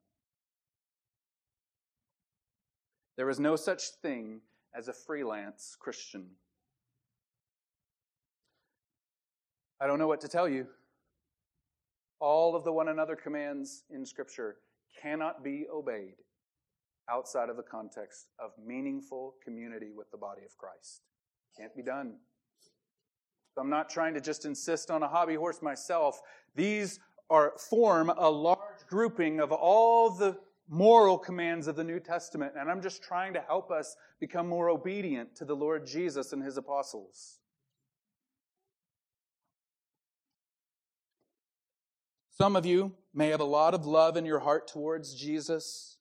[3.17, 4.41] There is no such thing
[4.77, 6.27] as a freelance Christian.
[9.79, 10.67] I don't know what to tell you.
[12.19, 14.57] All of the one another commands in Scripture
[15.01, 16.15] cannot be obeyed
[17.09, 21.01] outside of the context of meaningful community with the body of Christ.
[21.57, 22.15] Can't be done.
[23.57, 26.19] I'm not trying to just insist on a hobby horse myself.
[26.55, 26.99] These
[27.29, 30.37] are form a large grouping of all the
[30.67, 34.69] moral commands of the New Testament, and I'm just trying to help us become more
[34.69, 37.39] obedient to the Lord Jesus and his apostles.
[42.31, 45.97] Some of you may have a lot of love in your heart towards Jesus.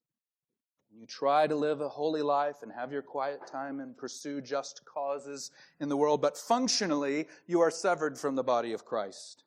[0.91, 4.85] You try to live a holy life and have your quiet time and pursue just
[4.85, 9.44] causes in the world, but functionally, you are severed from the body of Christ.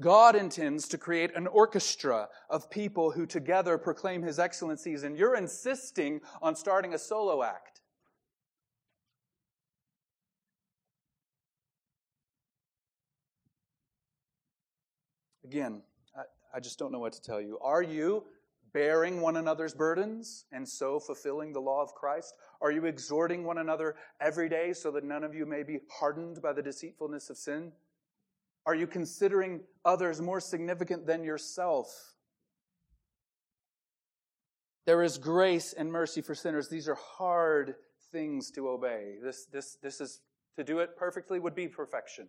[0.00, 5.36] God intends to create an orchestra of people who together proclaim his excellencies, and you're
[5.36, 7.80] insisting on starting a solo act.
[15.44, 15.82] Again,
[16.14, 17.56] I, I, just don't know what to tell you.
[17.62, 18.24] Are you
[18.72, 22.34] bearing one another's burdens and so fulfilling the law of Christ?
[22.60, 26.42] Are you exhorting one another every day so that none of you may be hardened
[26.42, 27.72] by the deceitfulness of sin?
[28.66, 31.88] Are you considering others more significant than yourself?
[34.86, 36.68] There is grace and mercy for sinners.
[36.68, 37.76] These are hard
[38.12, 39.14] things to obey.
[39.22, 40.20] This, this, this is
[40.56, 42.28] to do it perfectly would be perfection.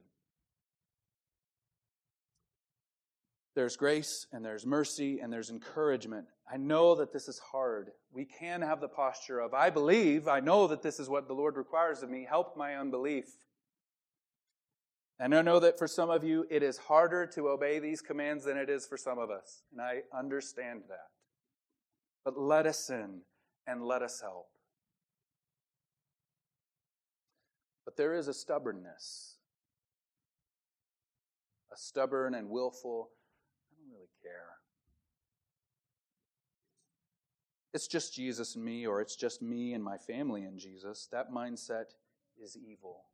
[3.56, 6.28] There's grace and there's mercy and there's encouragement.
[6.52, 7.90] I know that this is hard.
[8.12, 11.34] We can have the posture of, I believe, I know that this is what the
[11.34, 12.28] Lord requires of me.
[12.30, 13.26] Help my unbelief.
[15.20, 18.46] And I know that for some of you, it is harder to obey these commands
[18.46, 19.64] than it is for some of us.
[19.72, 21.10] And I understand that.
[22.24, 23.22] But let us in
[23.66, 24.48] and let us help.
[27.84, 29.38] But there is a stubbornness,
[31.74, 33.10] a stubborn and willful,
[33.72, 34.50] I don't really care.
[37.74, 41.08] It's just Jesus and me, or it's just me and my family and Jesus.
[41.12, 41.86] That mindset
[42.40, 43.06] is evil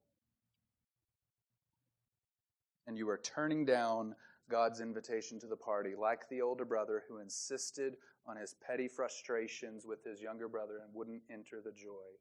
[2.88, 4.16] and you are turning down
[4.50, 7.96] God's invitation to the party, like the older brother who insisted
[8.28, 12.12] on his petty frustrations with his younger brother and wouldn't enter the joy.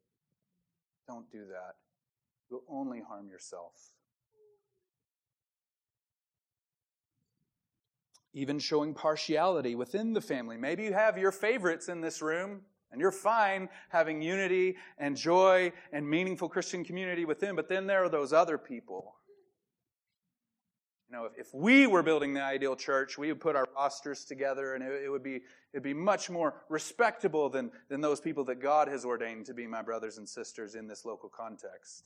[1.07, 1.75] Don't do that.
[2.51, 3.73] You'll only harm yourself.
[8.35, 10.57] Even showing partiality within the family.
[10.57, 15.73] Maybe you have your favorites in this room, and you're fine having unity and joy
[15.93, 19.17] and meaningful Christian community with them, but then there are those other people
[21.13, 24.75] know, if, if we were building the ideal church, we would put our rosters together
[24.75, 25.41] and it, it would be,
[25.73, 29.67] it'd be much more respectable than, than those people that God has ordained to be
[29.67, 32.05] my brothers and sisters in this local context.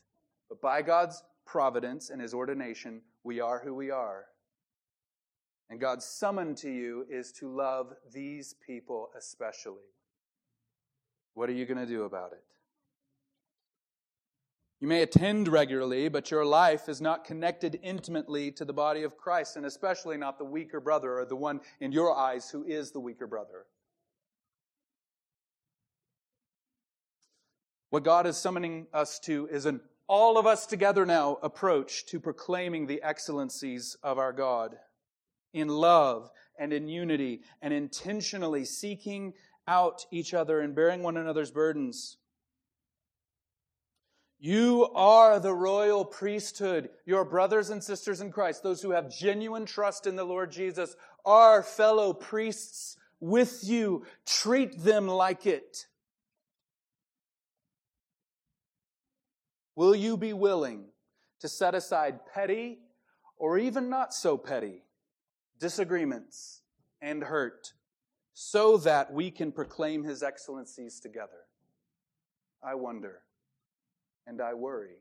[0.48, 4.26] But by God's providence and His ordination, we are who we are.
[5.68, 9.82] And God's summon to you is to love these people especially.
[11.34, 12.44] What are you going to do about it?
[14.80, 19.16] You may attend regularly, but your life is not connected intimately to the body of
[19.16, 22.90] Christ, and especially not the weaker brother or the one in your eyes who is
[22.90, 23.64] the weaker brother.
[27.88, 32.20] What God is summoning us to is an all of us together now approach to
[32.20, 34.76] proclaiming the excellencies of our God
[35.52, 39.32] in love and in unity and intentionally seeking
[39.66, 42.18] out each other and bearing one another's burdens.
[44.38, 46.90] You are the royal priesthood.
[47.06, 50.94] Your brothers and sisters in Christ, those who have genuine trust in the Lord Jesus,
[51.24, 54.04] are fellow priests with you.
[54.26, 55.86] Treat them like it.
[59.74, 60.84] Will you be willing
[61.40, 62.78] to set aside petty
[63.38, 64.82] or even not so petty
[65.58, 66.62] disagreements
[67.00, 67.72] and hurt
[68.32, 71.44] so that we can proclaim his excellencies together?
[72.62, 73.22] I wonder
[74.26, 74.96] and I worry.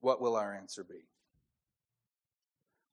[0.00, 1.06] What will our answer be?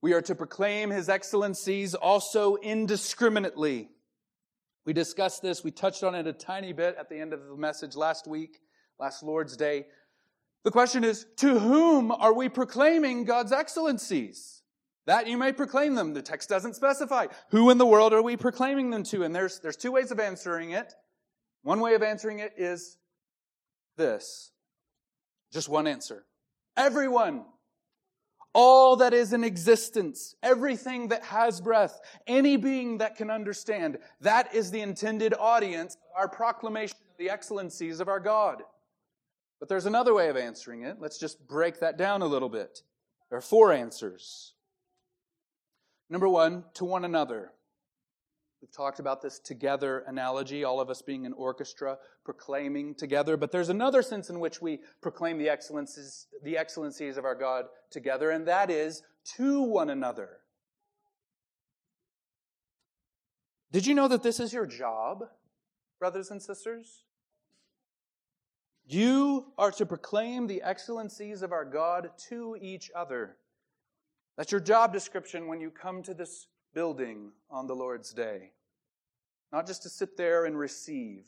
[0.02, 3.90] We are to proclaim his excellencies also indiscriminately.
[4.86, 7.56] We discussed this, we touched on it a tiny bit at the end of the
[7.56, 8.58] message last week
[9.02, 9.88] last Lord's Day.
[10.64, 14.62] The question is, to whom are we proclaiming God's excellencies?
[15.08, 16.14] That you may proclaim them.
[16.14, 17.26] The text doesn't specify.
[17.50, 19.24] Who in the world are we proclaiming them to?
[19.24, 20.94] And there's, there's two ways of answering it.
[21.64, 22.98] One way of answering it is
[23.98, 24.52] this.
[25.52, 26.26] Just one answer.
[26.78, 27.46] Everyone.
[28.54, 34.54] All that is in existence, everything that has breath, any being that can understand, that
[34.54, 38.62] is the intended audience, our proclamation of the excellencies of our God.
[39.62, 40.98] But there's another way of answering it.
[41.00, 42.82] Let's just break that down a little bit.
[43.30, 44.54] There are four answers.
[46.10, 47.54] Number one, to one another.
[48.72, 53.36] We've talked about this together analogy, all of us being an orchestra, proclaiming together.
[53.36, 57.66] But there's another sense in which we proclaim the excellencies, the excellencies of our God
[57.90, 59.04] together, and that is
[59.36, 60.38] to one another.
[63.74, 65.26] Did you know that this is your job,
[66.00, 67.04] brothers and sisters?
[68.86, 73.36] You are to proclaim the excellencies of our God to each other.
[74.38, 78.52] That's your job description when you come to this building on the Lord's day.
[79.52, 81.26] Not just to sit there and receive.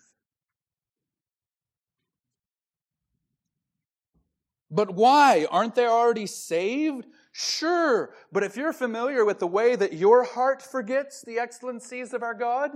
[4.71, 5.45] But why?
[5.51, 7.05] Aren't they already saved?
[7.31, 8.13] Sure.
[8.31, 12.33] But if you're familiar with the way that your heart forgets the excellencies of our
[12.33, 12.71] God,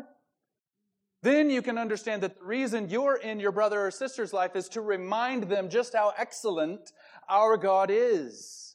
[1.23, 4.69] then you can understand that the reason you're in your brother or sister's life is
[4.69, 6.91] to remind them just how excellent
[7.29, 8.66] our God is.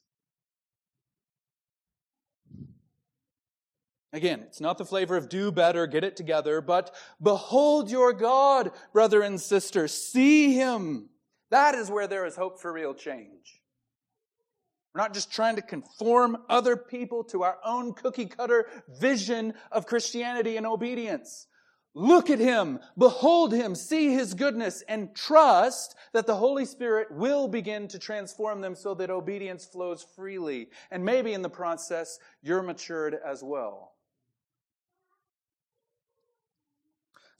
[4.12, 8.72] Again, it's not the flavor of do better, get it together, but behold your God,
[8.92, 9.88] brother and sister.
[9.88, 11.08] See him.
[11.50, 13.60] That is where there is hope for real change.
[14.94, 18.66] We're not just trying to conform other people to our own cookie cutter
[19.00, 21.46] vision of Christianity and obedience.
[21.94, 27.48] Look at him, behold him, see his goodness, and trust that the Holy Spirit will
[27.48, 30.68] begin to transform them so that obedience flows freely.
[30.90, 33.91] And maybe in the process, you're matured as well.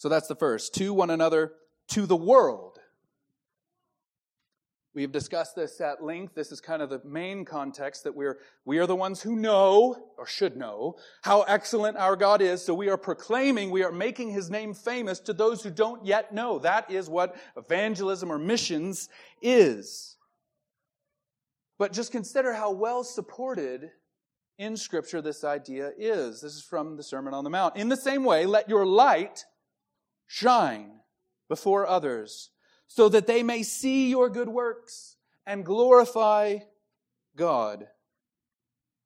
[0.03, 0.74] So that's the first.
[0.74, 1.53] To one another,
[1.90, 2.80] to the world.
[4.96, 6.34] We've discussed this at length.
[6.34, 10.09] This is kind of the main context that we're, we are the ones who know,
[10.18, 12.64] or should know, how excellent our God is.
[12.64, 16.34] So we are proclaiming, we are making his name famous to those who don't yet
[16.34, 16.59] know.
[16.59, 19.09] That is what evangelism or missions
[19.40, 20.16] is.
[21.78, 23.92] But just consider how well supported
[24.59, 26.40] in scripture this idea is.
[26.40, 27.76] This is from the Sermon on the Mount.
[27.76, 29.44] In the same way, let your light
[30.33, 30.91] shine
[31.47, 32.49] before others
[32.87, 35.16] so that they may see your good works
[35.47, 36.57] and glorify
[37.37, 37.87] God,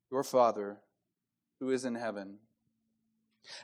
[0.09, 0.77] your Father,
[1.59, 2.37] who is in heaven.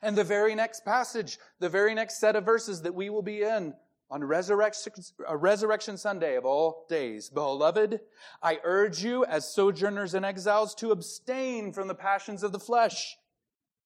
[0.02, 3.44] And the very next passage, the very next set of verses that we will be
[3.44, 3.74] in
[4.12, 4.92] on resurrection,
[5.30, 7.30] resurrection Sunday of all days.
[7.30, 8.02] Beloved,
[8.42, 13.16] I urge you as sojourners and exiles to abstain from the passions of the flesh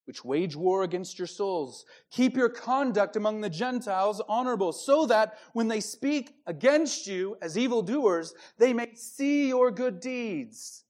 [0.08, 1.86] which wage war against your souls.
[2.12, 7.58] Keep your conduct among the Gentiles honorable, so that when they speak against you as
[7.58, 10.86] evildoers, they may see your good deeds.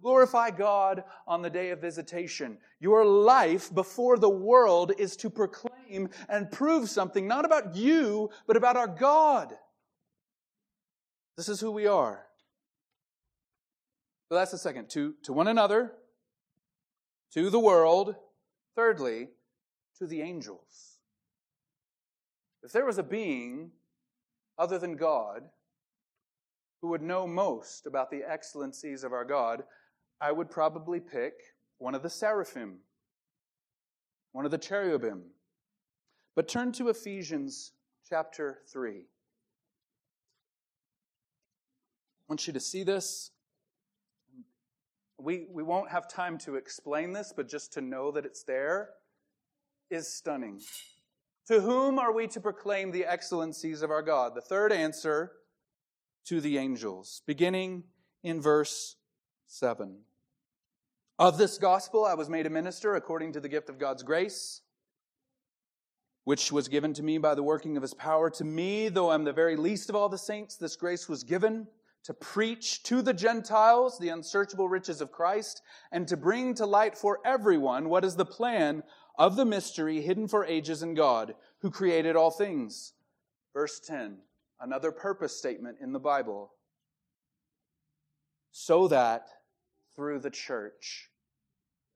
[0.00, 2.58] Glorify God on the day of visitation.
[2.78, 8.56] Your life before the world is to proclaim and prove something, not about you, but
[8.56, 9.52] about our God.
[11.36, 12.26] This is who we are.
[14.28, 14.90] So that's the second.
[14.90, 15.92] To, to one another,
[17.32, 18.14] to the world,
[18.76, 19.28] Thirdly,
[19.98, 20.98] to the angels.
[22.62, 23.70] If there was a being
[24.58, 25.42] other than God
[26.80, 29.64] who would know most about the excellencies of our God,
[30.20, 31.34] I would probably pick
[31.78, 32.78] one of the seraphim,
[34.32, 35.22] one of the cherubim.
[36.34, 37.72] But turn to Ephesians
[38.08, 38.90] chapter 3.
[38.90, 39.02] I
[42.28, 43.30] want you to see this.
[45.18, 48.90] We, we won't have time to explain this, but just to know that it's there
[49.90, 50.60] is stunning.
[51.46, 54.34] To whom are we to proclaim the excellencies of our God?
[54.34, 55.32] The third answer
[56.26, 57.84] to the angels, beginning
[58.22, 58.96] in verse
[59.46, 59.98] 7.
[61.18, 64.62] Of this gospel I was made a minister according to the gift of God's grace,
[66.24, 68.30] which was given to me by the working of his power.
[68.30, 71.68] To me, though I'm the very least of all the saints, this grace was given
[72.04, 76.96] to preach to the Gentiles the unsearchable riches of Christ and to bring to light
[76.96, 78.82] for everyone what is the plan
[79.18, 82.92] of the mystery hidden for ages in God, who created all things.
[83.54, 84.18] Verse 10,
[84.60, 86.52] another purpose statement in the Bible.
[88.50, 89.28] So that
[89.96, 91.10] through the church,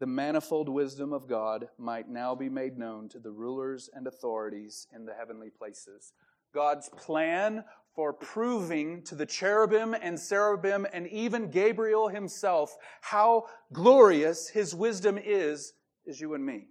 [0.01, 4.87] the manifold wisdom of God might now be made known to the rulers and authorities
[4.95, 6.13] in the heavenly places.
[6.55, 7.65] God's plan
[7.99, 15.19] for proving to the cherubim and seraphim and even Gabriel himself how glorious his wisdom
[15.19, 15.73] is,
[16.07, 16.69] is you and me.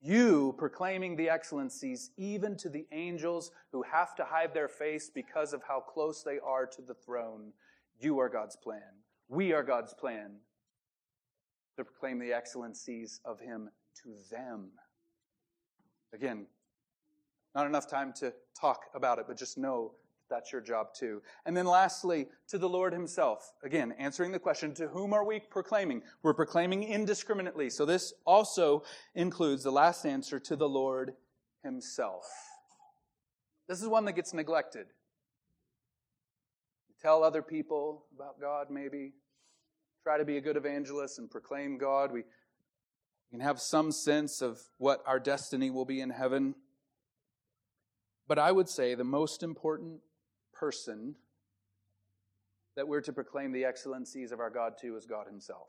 [0.00, 5.52] You proclaiming the excellencies even to the angels who have to hide their face because
[5.52, 7.52] of how close they are to the throne.
[8.00, 8.80] You are God's plan.
[9.28, 10.30] We are God's plan
[11.76, 13.68] to proclaim the excellencies of Him
[14.02, 14.70] to them.
[16.14, 16.46] Again,
[17.56, 19.92] not enough time to talk about it, but just know
[20.28, 21.22] that that's your job too.
[21.46, 23.50] And then lastly, to the Lord Himself.
[23.64, 26.02] Again, answering the question, to whom are we proclaiming?
[26.22, 27.70] We're proclaiming indiscriminately.
[27.70, 28.82] So this also
[29.14, 31.14] includes the last answer to the Lord
[31.64, 32.26] Himself.
[33.68, 34.88] This is one that gets neglected.
[37.00, 39.14] Tell other people about God, maybe.
[40.02, 42.12] Try to be a good evangelist and proclaim God.
[42.12, 42.24] We
[43.30, 46.54] can have some sense of what our destiny will be in heaven.
[48.28, 50.00] But I would say the most important
[50.52, 51.14] person
[52.76, 55.68] that we're to proclaim the excellencies of our God to is God Himself.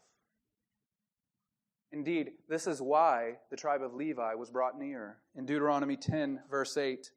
[1.92, 5.18] Indeed, this is why the tribe of Levi was brought near.
[5.36, 7.12] In Deuteronomy 10, verse 8,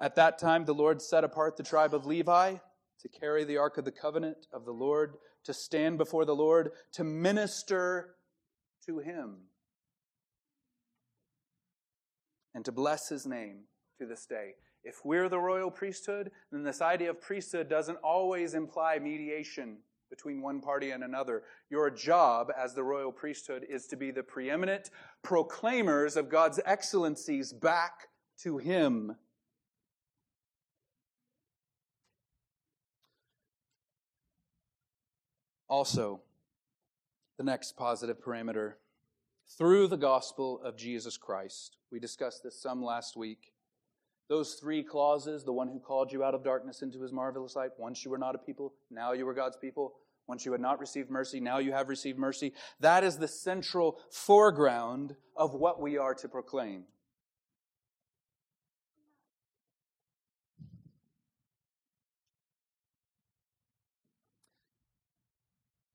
[0.00, 2.56] at that time the Lord set apart the tribe of Levi
[3.00, 5.14] to carry the ark of the covenant of the Lord,
[5.44, 8.14] to stand before the Lord, to minister
[8.86, 9.36] to Him,
[12.54, 13.64] and to bless His name
[13.98, 14.54] to this day.
[14.84, 19.78] If we're the royal priesthood, then this idea of priesthood doesn't always imply mediation
[20.08, 21.42] between one party and another.
[21.70, 24.90] Your job as the royal priesthood is to be the preeminent
[25.22, 28.08] proclaimers of God's excellencies back
[28.42, 29.16] to Him.
[35.68, 36.22] Also,
[37.36, 38.74] the next positive parameter
[39.56, 41.76] through the gospel of Jesus Christ.
[41.92, 43.52] We discussed this some last week.
[44.28, 47.70] Those three clauses the one who called you out of darkness into his marvelous light,
[47.78, 49.94] once you were not a people, now you were God's people.
[50.26, 52.52] Once you had not received mercy, now you have received mercy.
[52.80, 56.84] That is the central foreground of what we are to proclaim.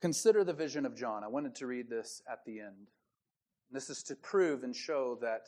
[0.01, 1.23] Consider the vision of John.
[1.23, 2.89] I wanted to read this at the end.
[3.71, 5.43] This is to prove and show that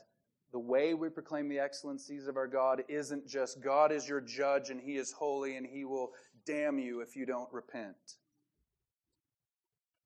[0.51, 4.69] the way we proclaim the excellencies of our God isn't just God is your judge
[4.69, 6.11] and he is holy and he will
[6.45, 7.95] damn you if you don't repent.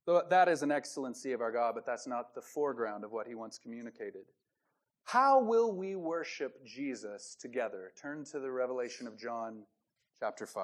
[0.05, 3.27] So that is an excellency of our God, but that's not the foreground of what
[3.27, 4.23] he once communicated.
[5.03, 7.91] How will we worship Jesus together?
[7.99, 9.63] Turn to the revelation of John
[10.19, 10.63] chapter 5.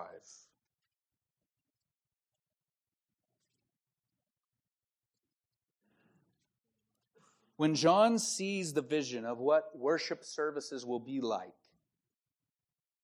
[7.58, 11.54] When John sees the vision of what worship services will be like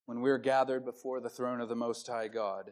[0.06, 2.72] when we're gathered before the throne of the Most High God,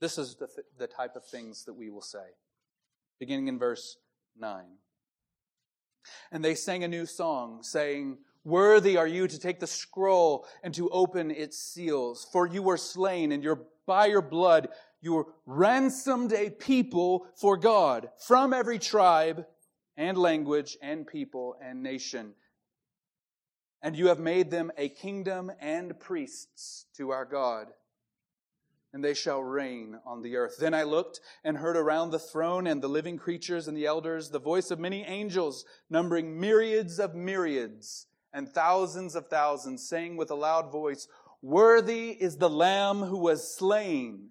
[0.00, 2.36] this is the, th- the type of things that we will say.
[3.18, 3.96] Beginning in verse
[4.38, 4.64] 9.
[6.30, 10.74] And they sang a new song, saying, Worthy are you to take the scroll and
[10.74, 14.68] to open its seals, for you were slain, and your, by your blood
[15.02, 19.44] you ransomed a people for God from every tribe
[19.96, 22.34] and language and people and nation.
[23.82, 27.66] And you have made them a kingdom and priests to our God.
[28.94, 30.56] And they shall reign on the earth.
[30.58, 34.30] Then I looked and heard around the throne and the living creatures and the elders
[34.30, 40.30] the voice of many angels, numbering myriads of myriads and thousands of thousands, saying with
[40.30, 41.08] a loud voice,
[41.40, 44.30] Worthy is the Lamb who was slain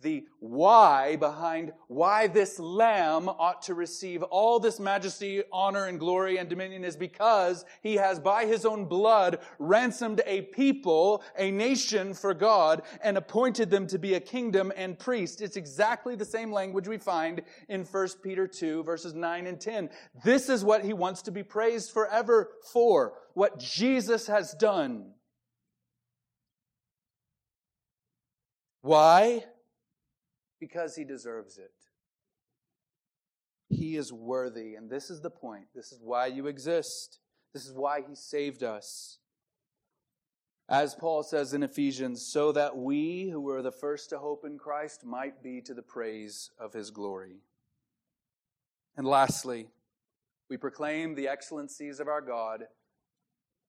[0.00, 6.36] the why behind why this lamb ought to receive all this majesty, honor, and glory
[6.36, 12.12] and dominion is because he has by his own blood ransomed a people, a nation
[12.12, 15.40] for God, and appointed them to be a kingdom and priest.
[15.40, 19.88] It's exactly the same language we find in 1 Peter 2 verses 9 and 10.
[20.24, 25.12] This is what he wants to be praised forever for, what Jesus has done.
[28.82, 29.44] Why?
[30.60, 31.72] Because he deserves it.
[33.68, 35.66] He is worthy, and this is the point.
[35.74, 37.18] This is why you exist.
[37.52, 39.18] This is why he saved us.
[40.68, 44.58] As Paul says in Ephesians, so that we who were the first to hope in
[44.58, 47.36] Christ might be to the praise of his glory.
[48.96, 49.68] And lastly,
[50.48, 52.64] we proclaim the excellencies of our God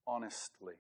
[0.08, 0.76] honestly.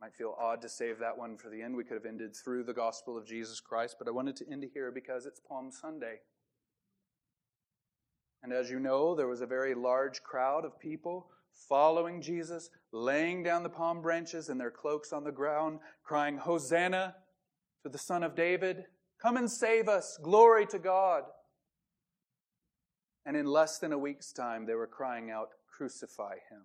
[0.00, 1.74] Might feel odd to save that one for the end.
[1.74, 4.64] We could have ended through the gospel of Jesus Christ, but I wanted to end
[4.72, 6.20] here because it's Palm Sunday.
[8.42, 11.30] And as you know, there was a very large crowd of people
[11.68, 17.16] following Jesus, laying down the palm branches and their cloaks on the ground, crying, Hosanna
[17.82, 18.84] to the Son of David.
[19.20, 20.16] Come and save us.
[20.22, 21.24] Glory to God.
[23.26, 26.62] And in less than a week's time, they were crying out, Crucify him.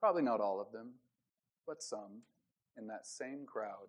[0.00, 0.92] Probably not all of them
[1.66, 2.22] but some
[2.76, 3.88] in that same crowd.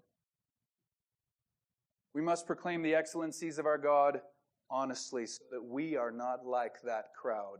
[2.13, 4.21] We must proclaim the excellencies of our God
[4.69, 7.59] honestly so that we are not like that crowd.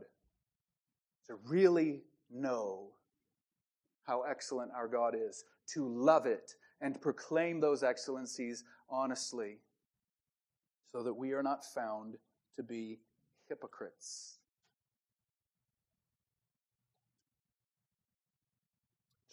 [1.26, 2.90] To really know
[4.04, 5.44] how excellent our God is,
[5.74, 9.58] to love it, and proclaim those excellencies honestly
[10.92, 12.16] so that we are not found
[12.56, 13.00] to be
[13.48, 14.38] hypocrites.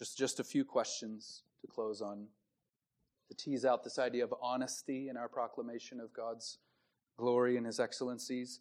[0.04, 2.26] Just, just a few questions to close on,
[3.30, 6.58] to tease out this idea of honesty in our proclamation of God's
[7.16, 8.60] glory and His excellencies.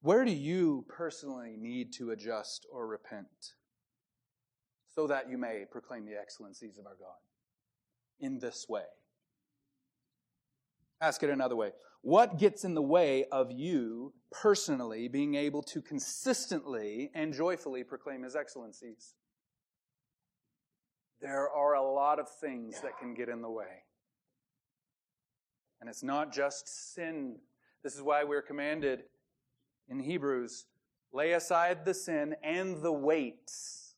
[0.00, 3.52] Where do you personally need to adjust or repent
[4.94, 7.18] so that you may proclaim the excellencies of our God
[8.18, 8.86] in this way?
[11.02, 11.72] Ask it another way.
[12.00, 18.22] What gets in the way of you personally being able to consistently and joyfully proclaim
[18.22, 19.12] His excellencies?
[21.20, 23.84] There are a lot of things that can get in the way.
[25.80, 27.36] And it's not just sin.
[27.82, 29.04] This is why we're commanded
[29.88, 30.66] in Hebrews
[31.12, 33.94] lay aside the sin and the weights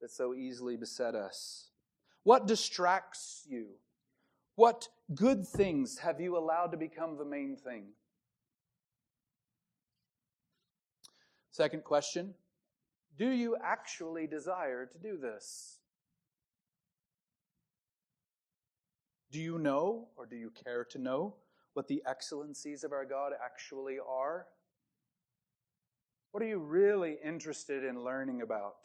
[0.00, 1.70] that so easily beset us.
[2.22, 3.66] What distracts you?
[4.54, 7.86] What good things have you allowed to become the main thing?
[11.50, 12.34] Second question
[13.18, 15.80] Do you actually desire to do this?
[19.34, 21.34] Do you know, or do you care to know,
[21.72, 24.46] what the excellencies of our God actually are?
[26.30, 28.76] What are you really interested in learning about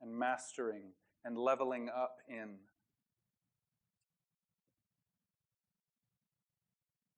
[0.00, 0.92] and mastering
[1.24, 2.50] and leveling up in?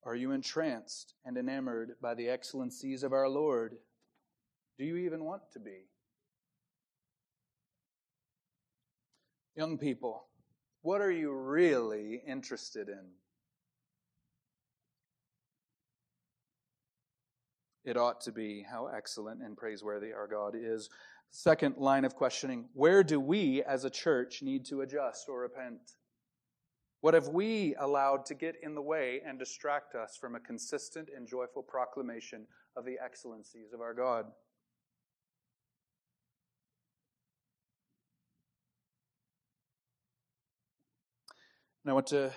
[0.02, 3.76] Are you entranced and enamored by the excellencies of our Lord?
[4.78, 5.90] Do you even want to be?
[9.54, 10.27] Young people,
[10.82, 13.04] what are you really interested in?
[17.84, 20.90] It ought to be how excellent and praiseworthy our God is.
[21.30, 25.96] Second line of questioning Where do we as a church need to adjust or repent?
[27.00, 31.08] What have we allowed to get in the way and distract us from a consistent
[31.14, 34.26] and joyful proclamation of the excellencies of our God?
[41.88, 42.32] And I want to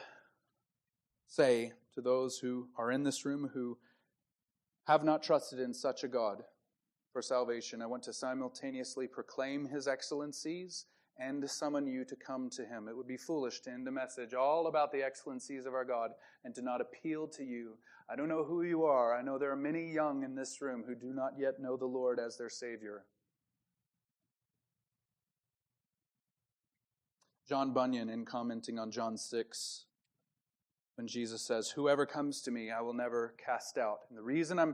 [1.28, 3.78] say to those who are in this room who
[4.88, 6.44] have not trusted in such a God
[7.12, 10.86] for salvation, I want to simultaneously proclaim his excellencies
[11.20, 12.88] and summon you to come to him.
[12.88, 16.12] It would be foolish to end a message all about the excellencies of our God
[16.46, 17.74] and to not appeal to you.
[18.10, 19.14] I don't know who you are.
[19.14, 21.84] I know there are many young in this room who do not yet know the
[21.84, 23.04] Lord as their Savior.
[27.52, 29.86] John Bunyan, in commenting on John 6,
[30.96, 33.98] when Jesus says, Whoever comes to me, I will never cast out.
[34.08, 34.74] And the reason I'm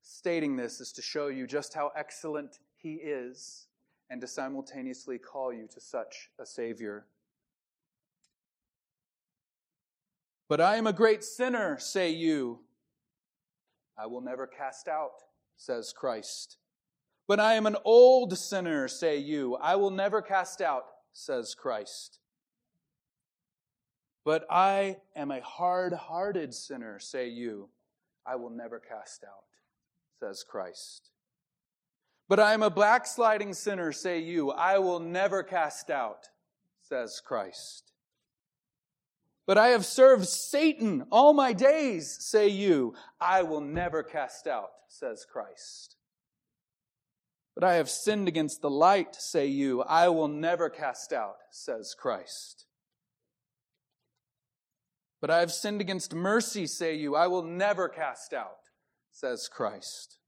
[0.00, 3.66] stating this is to show you just how excellent he is
[4.10, 7.06] and to simultaneously call you to such a Savior.
[10.48, 12.60] But I am a great sinner, say you.
[13.98, 15.24] I will never cast out,
[15.56, 16.58] says Christ.
[17.26, 19.56] But I am an old sinner, say you.
[19.56, 20.84] I will never cast out,
[21.14, 22.18] says Christ.
[24.24, 27.70] But I am a hard hearted sinner, say you.
[28.26, 29.44] I will never cast out,
[30.20, 31.10] says Christ.
[32.28, 34.50] But I am a backsliding sinner, say you.
[34.50, 36.28] I will never cast out,
[36.80, 37.92] says Christ.
[39.46, 42.94] But I have served Satan all my days, say you.
[43.20, 45.96] I will never cast out, says Christ.
[47.54, 49.82] But I have sinned against the light, say you.
[49.82, 52.66] I will never cast out, says Christ.
[55.20, 57.14] But I have sinned against mercy, say you.
[57.14, 58.58] I will never cast out,
[59.12, 60.18] says Christ.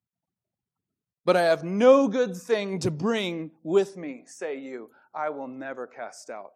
[1.24, 4.91] But I have no good thing to bring with me, say you.
[5.12, 6.53] I will never cast out,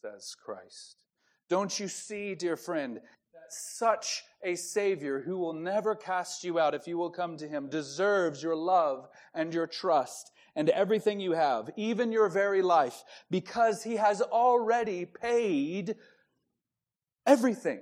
[0.00, 0.96] says Christ.
[1.48, 3.00] Don't you see, dear friend,
[3.50, 7.68] such a Savior who will never cast you out if you will come to Him
[7.68, 13.82] deserves your love and your trust and everything you have, even your very life, because
[13.82, 15.96] He has already paid
[17.26, 17.80] everything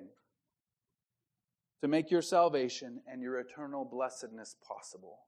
[1.85, 5.19] to make your salvation and your eternal blessedness possible.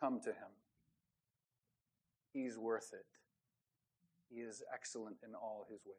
[0.00, 0.50] Come to him.
[2.32, 3.06] He's worth it.
[4.28, 5.96] He is excellent in all his ways.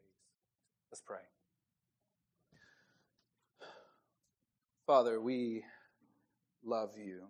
[0.92, 1.20] Let's pray.
[4.92, 5.64] Father, we
[6.66, 7.22] love you.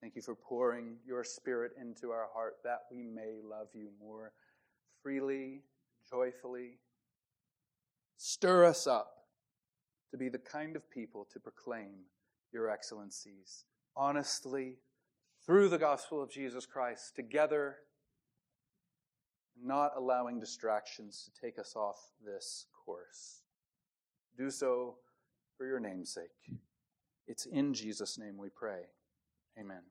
[0.00, 4.32] Thank you for pouring your spirit into our heart that we may love you more
[5.04, 5.62] freely,
[6.10, 6.80] joyfully.
[8.16, 9.28] Stir us up
[10.10, 12.06] to be the kind of people to proclaim
[12.52, 13.62] your excellencies
[13.96, 14.78] honestly
[15.46, 17.76] through the gospel of Jesus Christ together,
[19.62, 23.42] not allowing distractions to take us off this course.
[24.36, 24.96] Do so
[25.58, 26.58] for your name's sake.
[27.26, 28.82] It's in Jesus' name we pray.
[29.58, 29.82] Amen.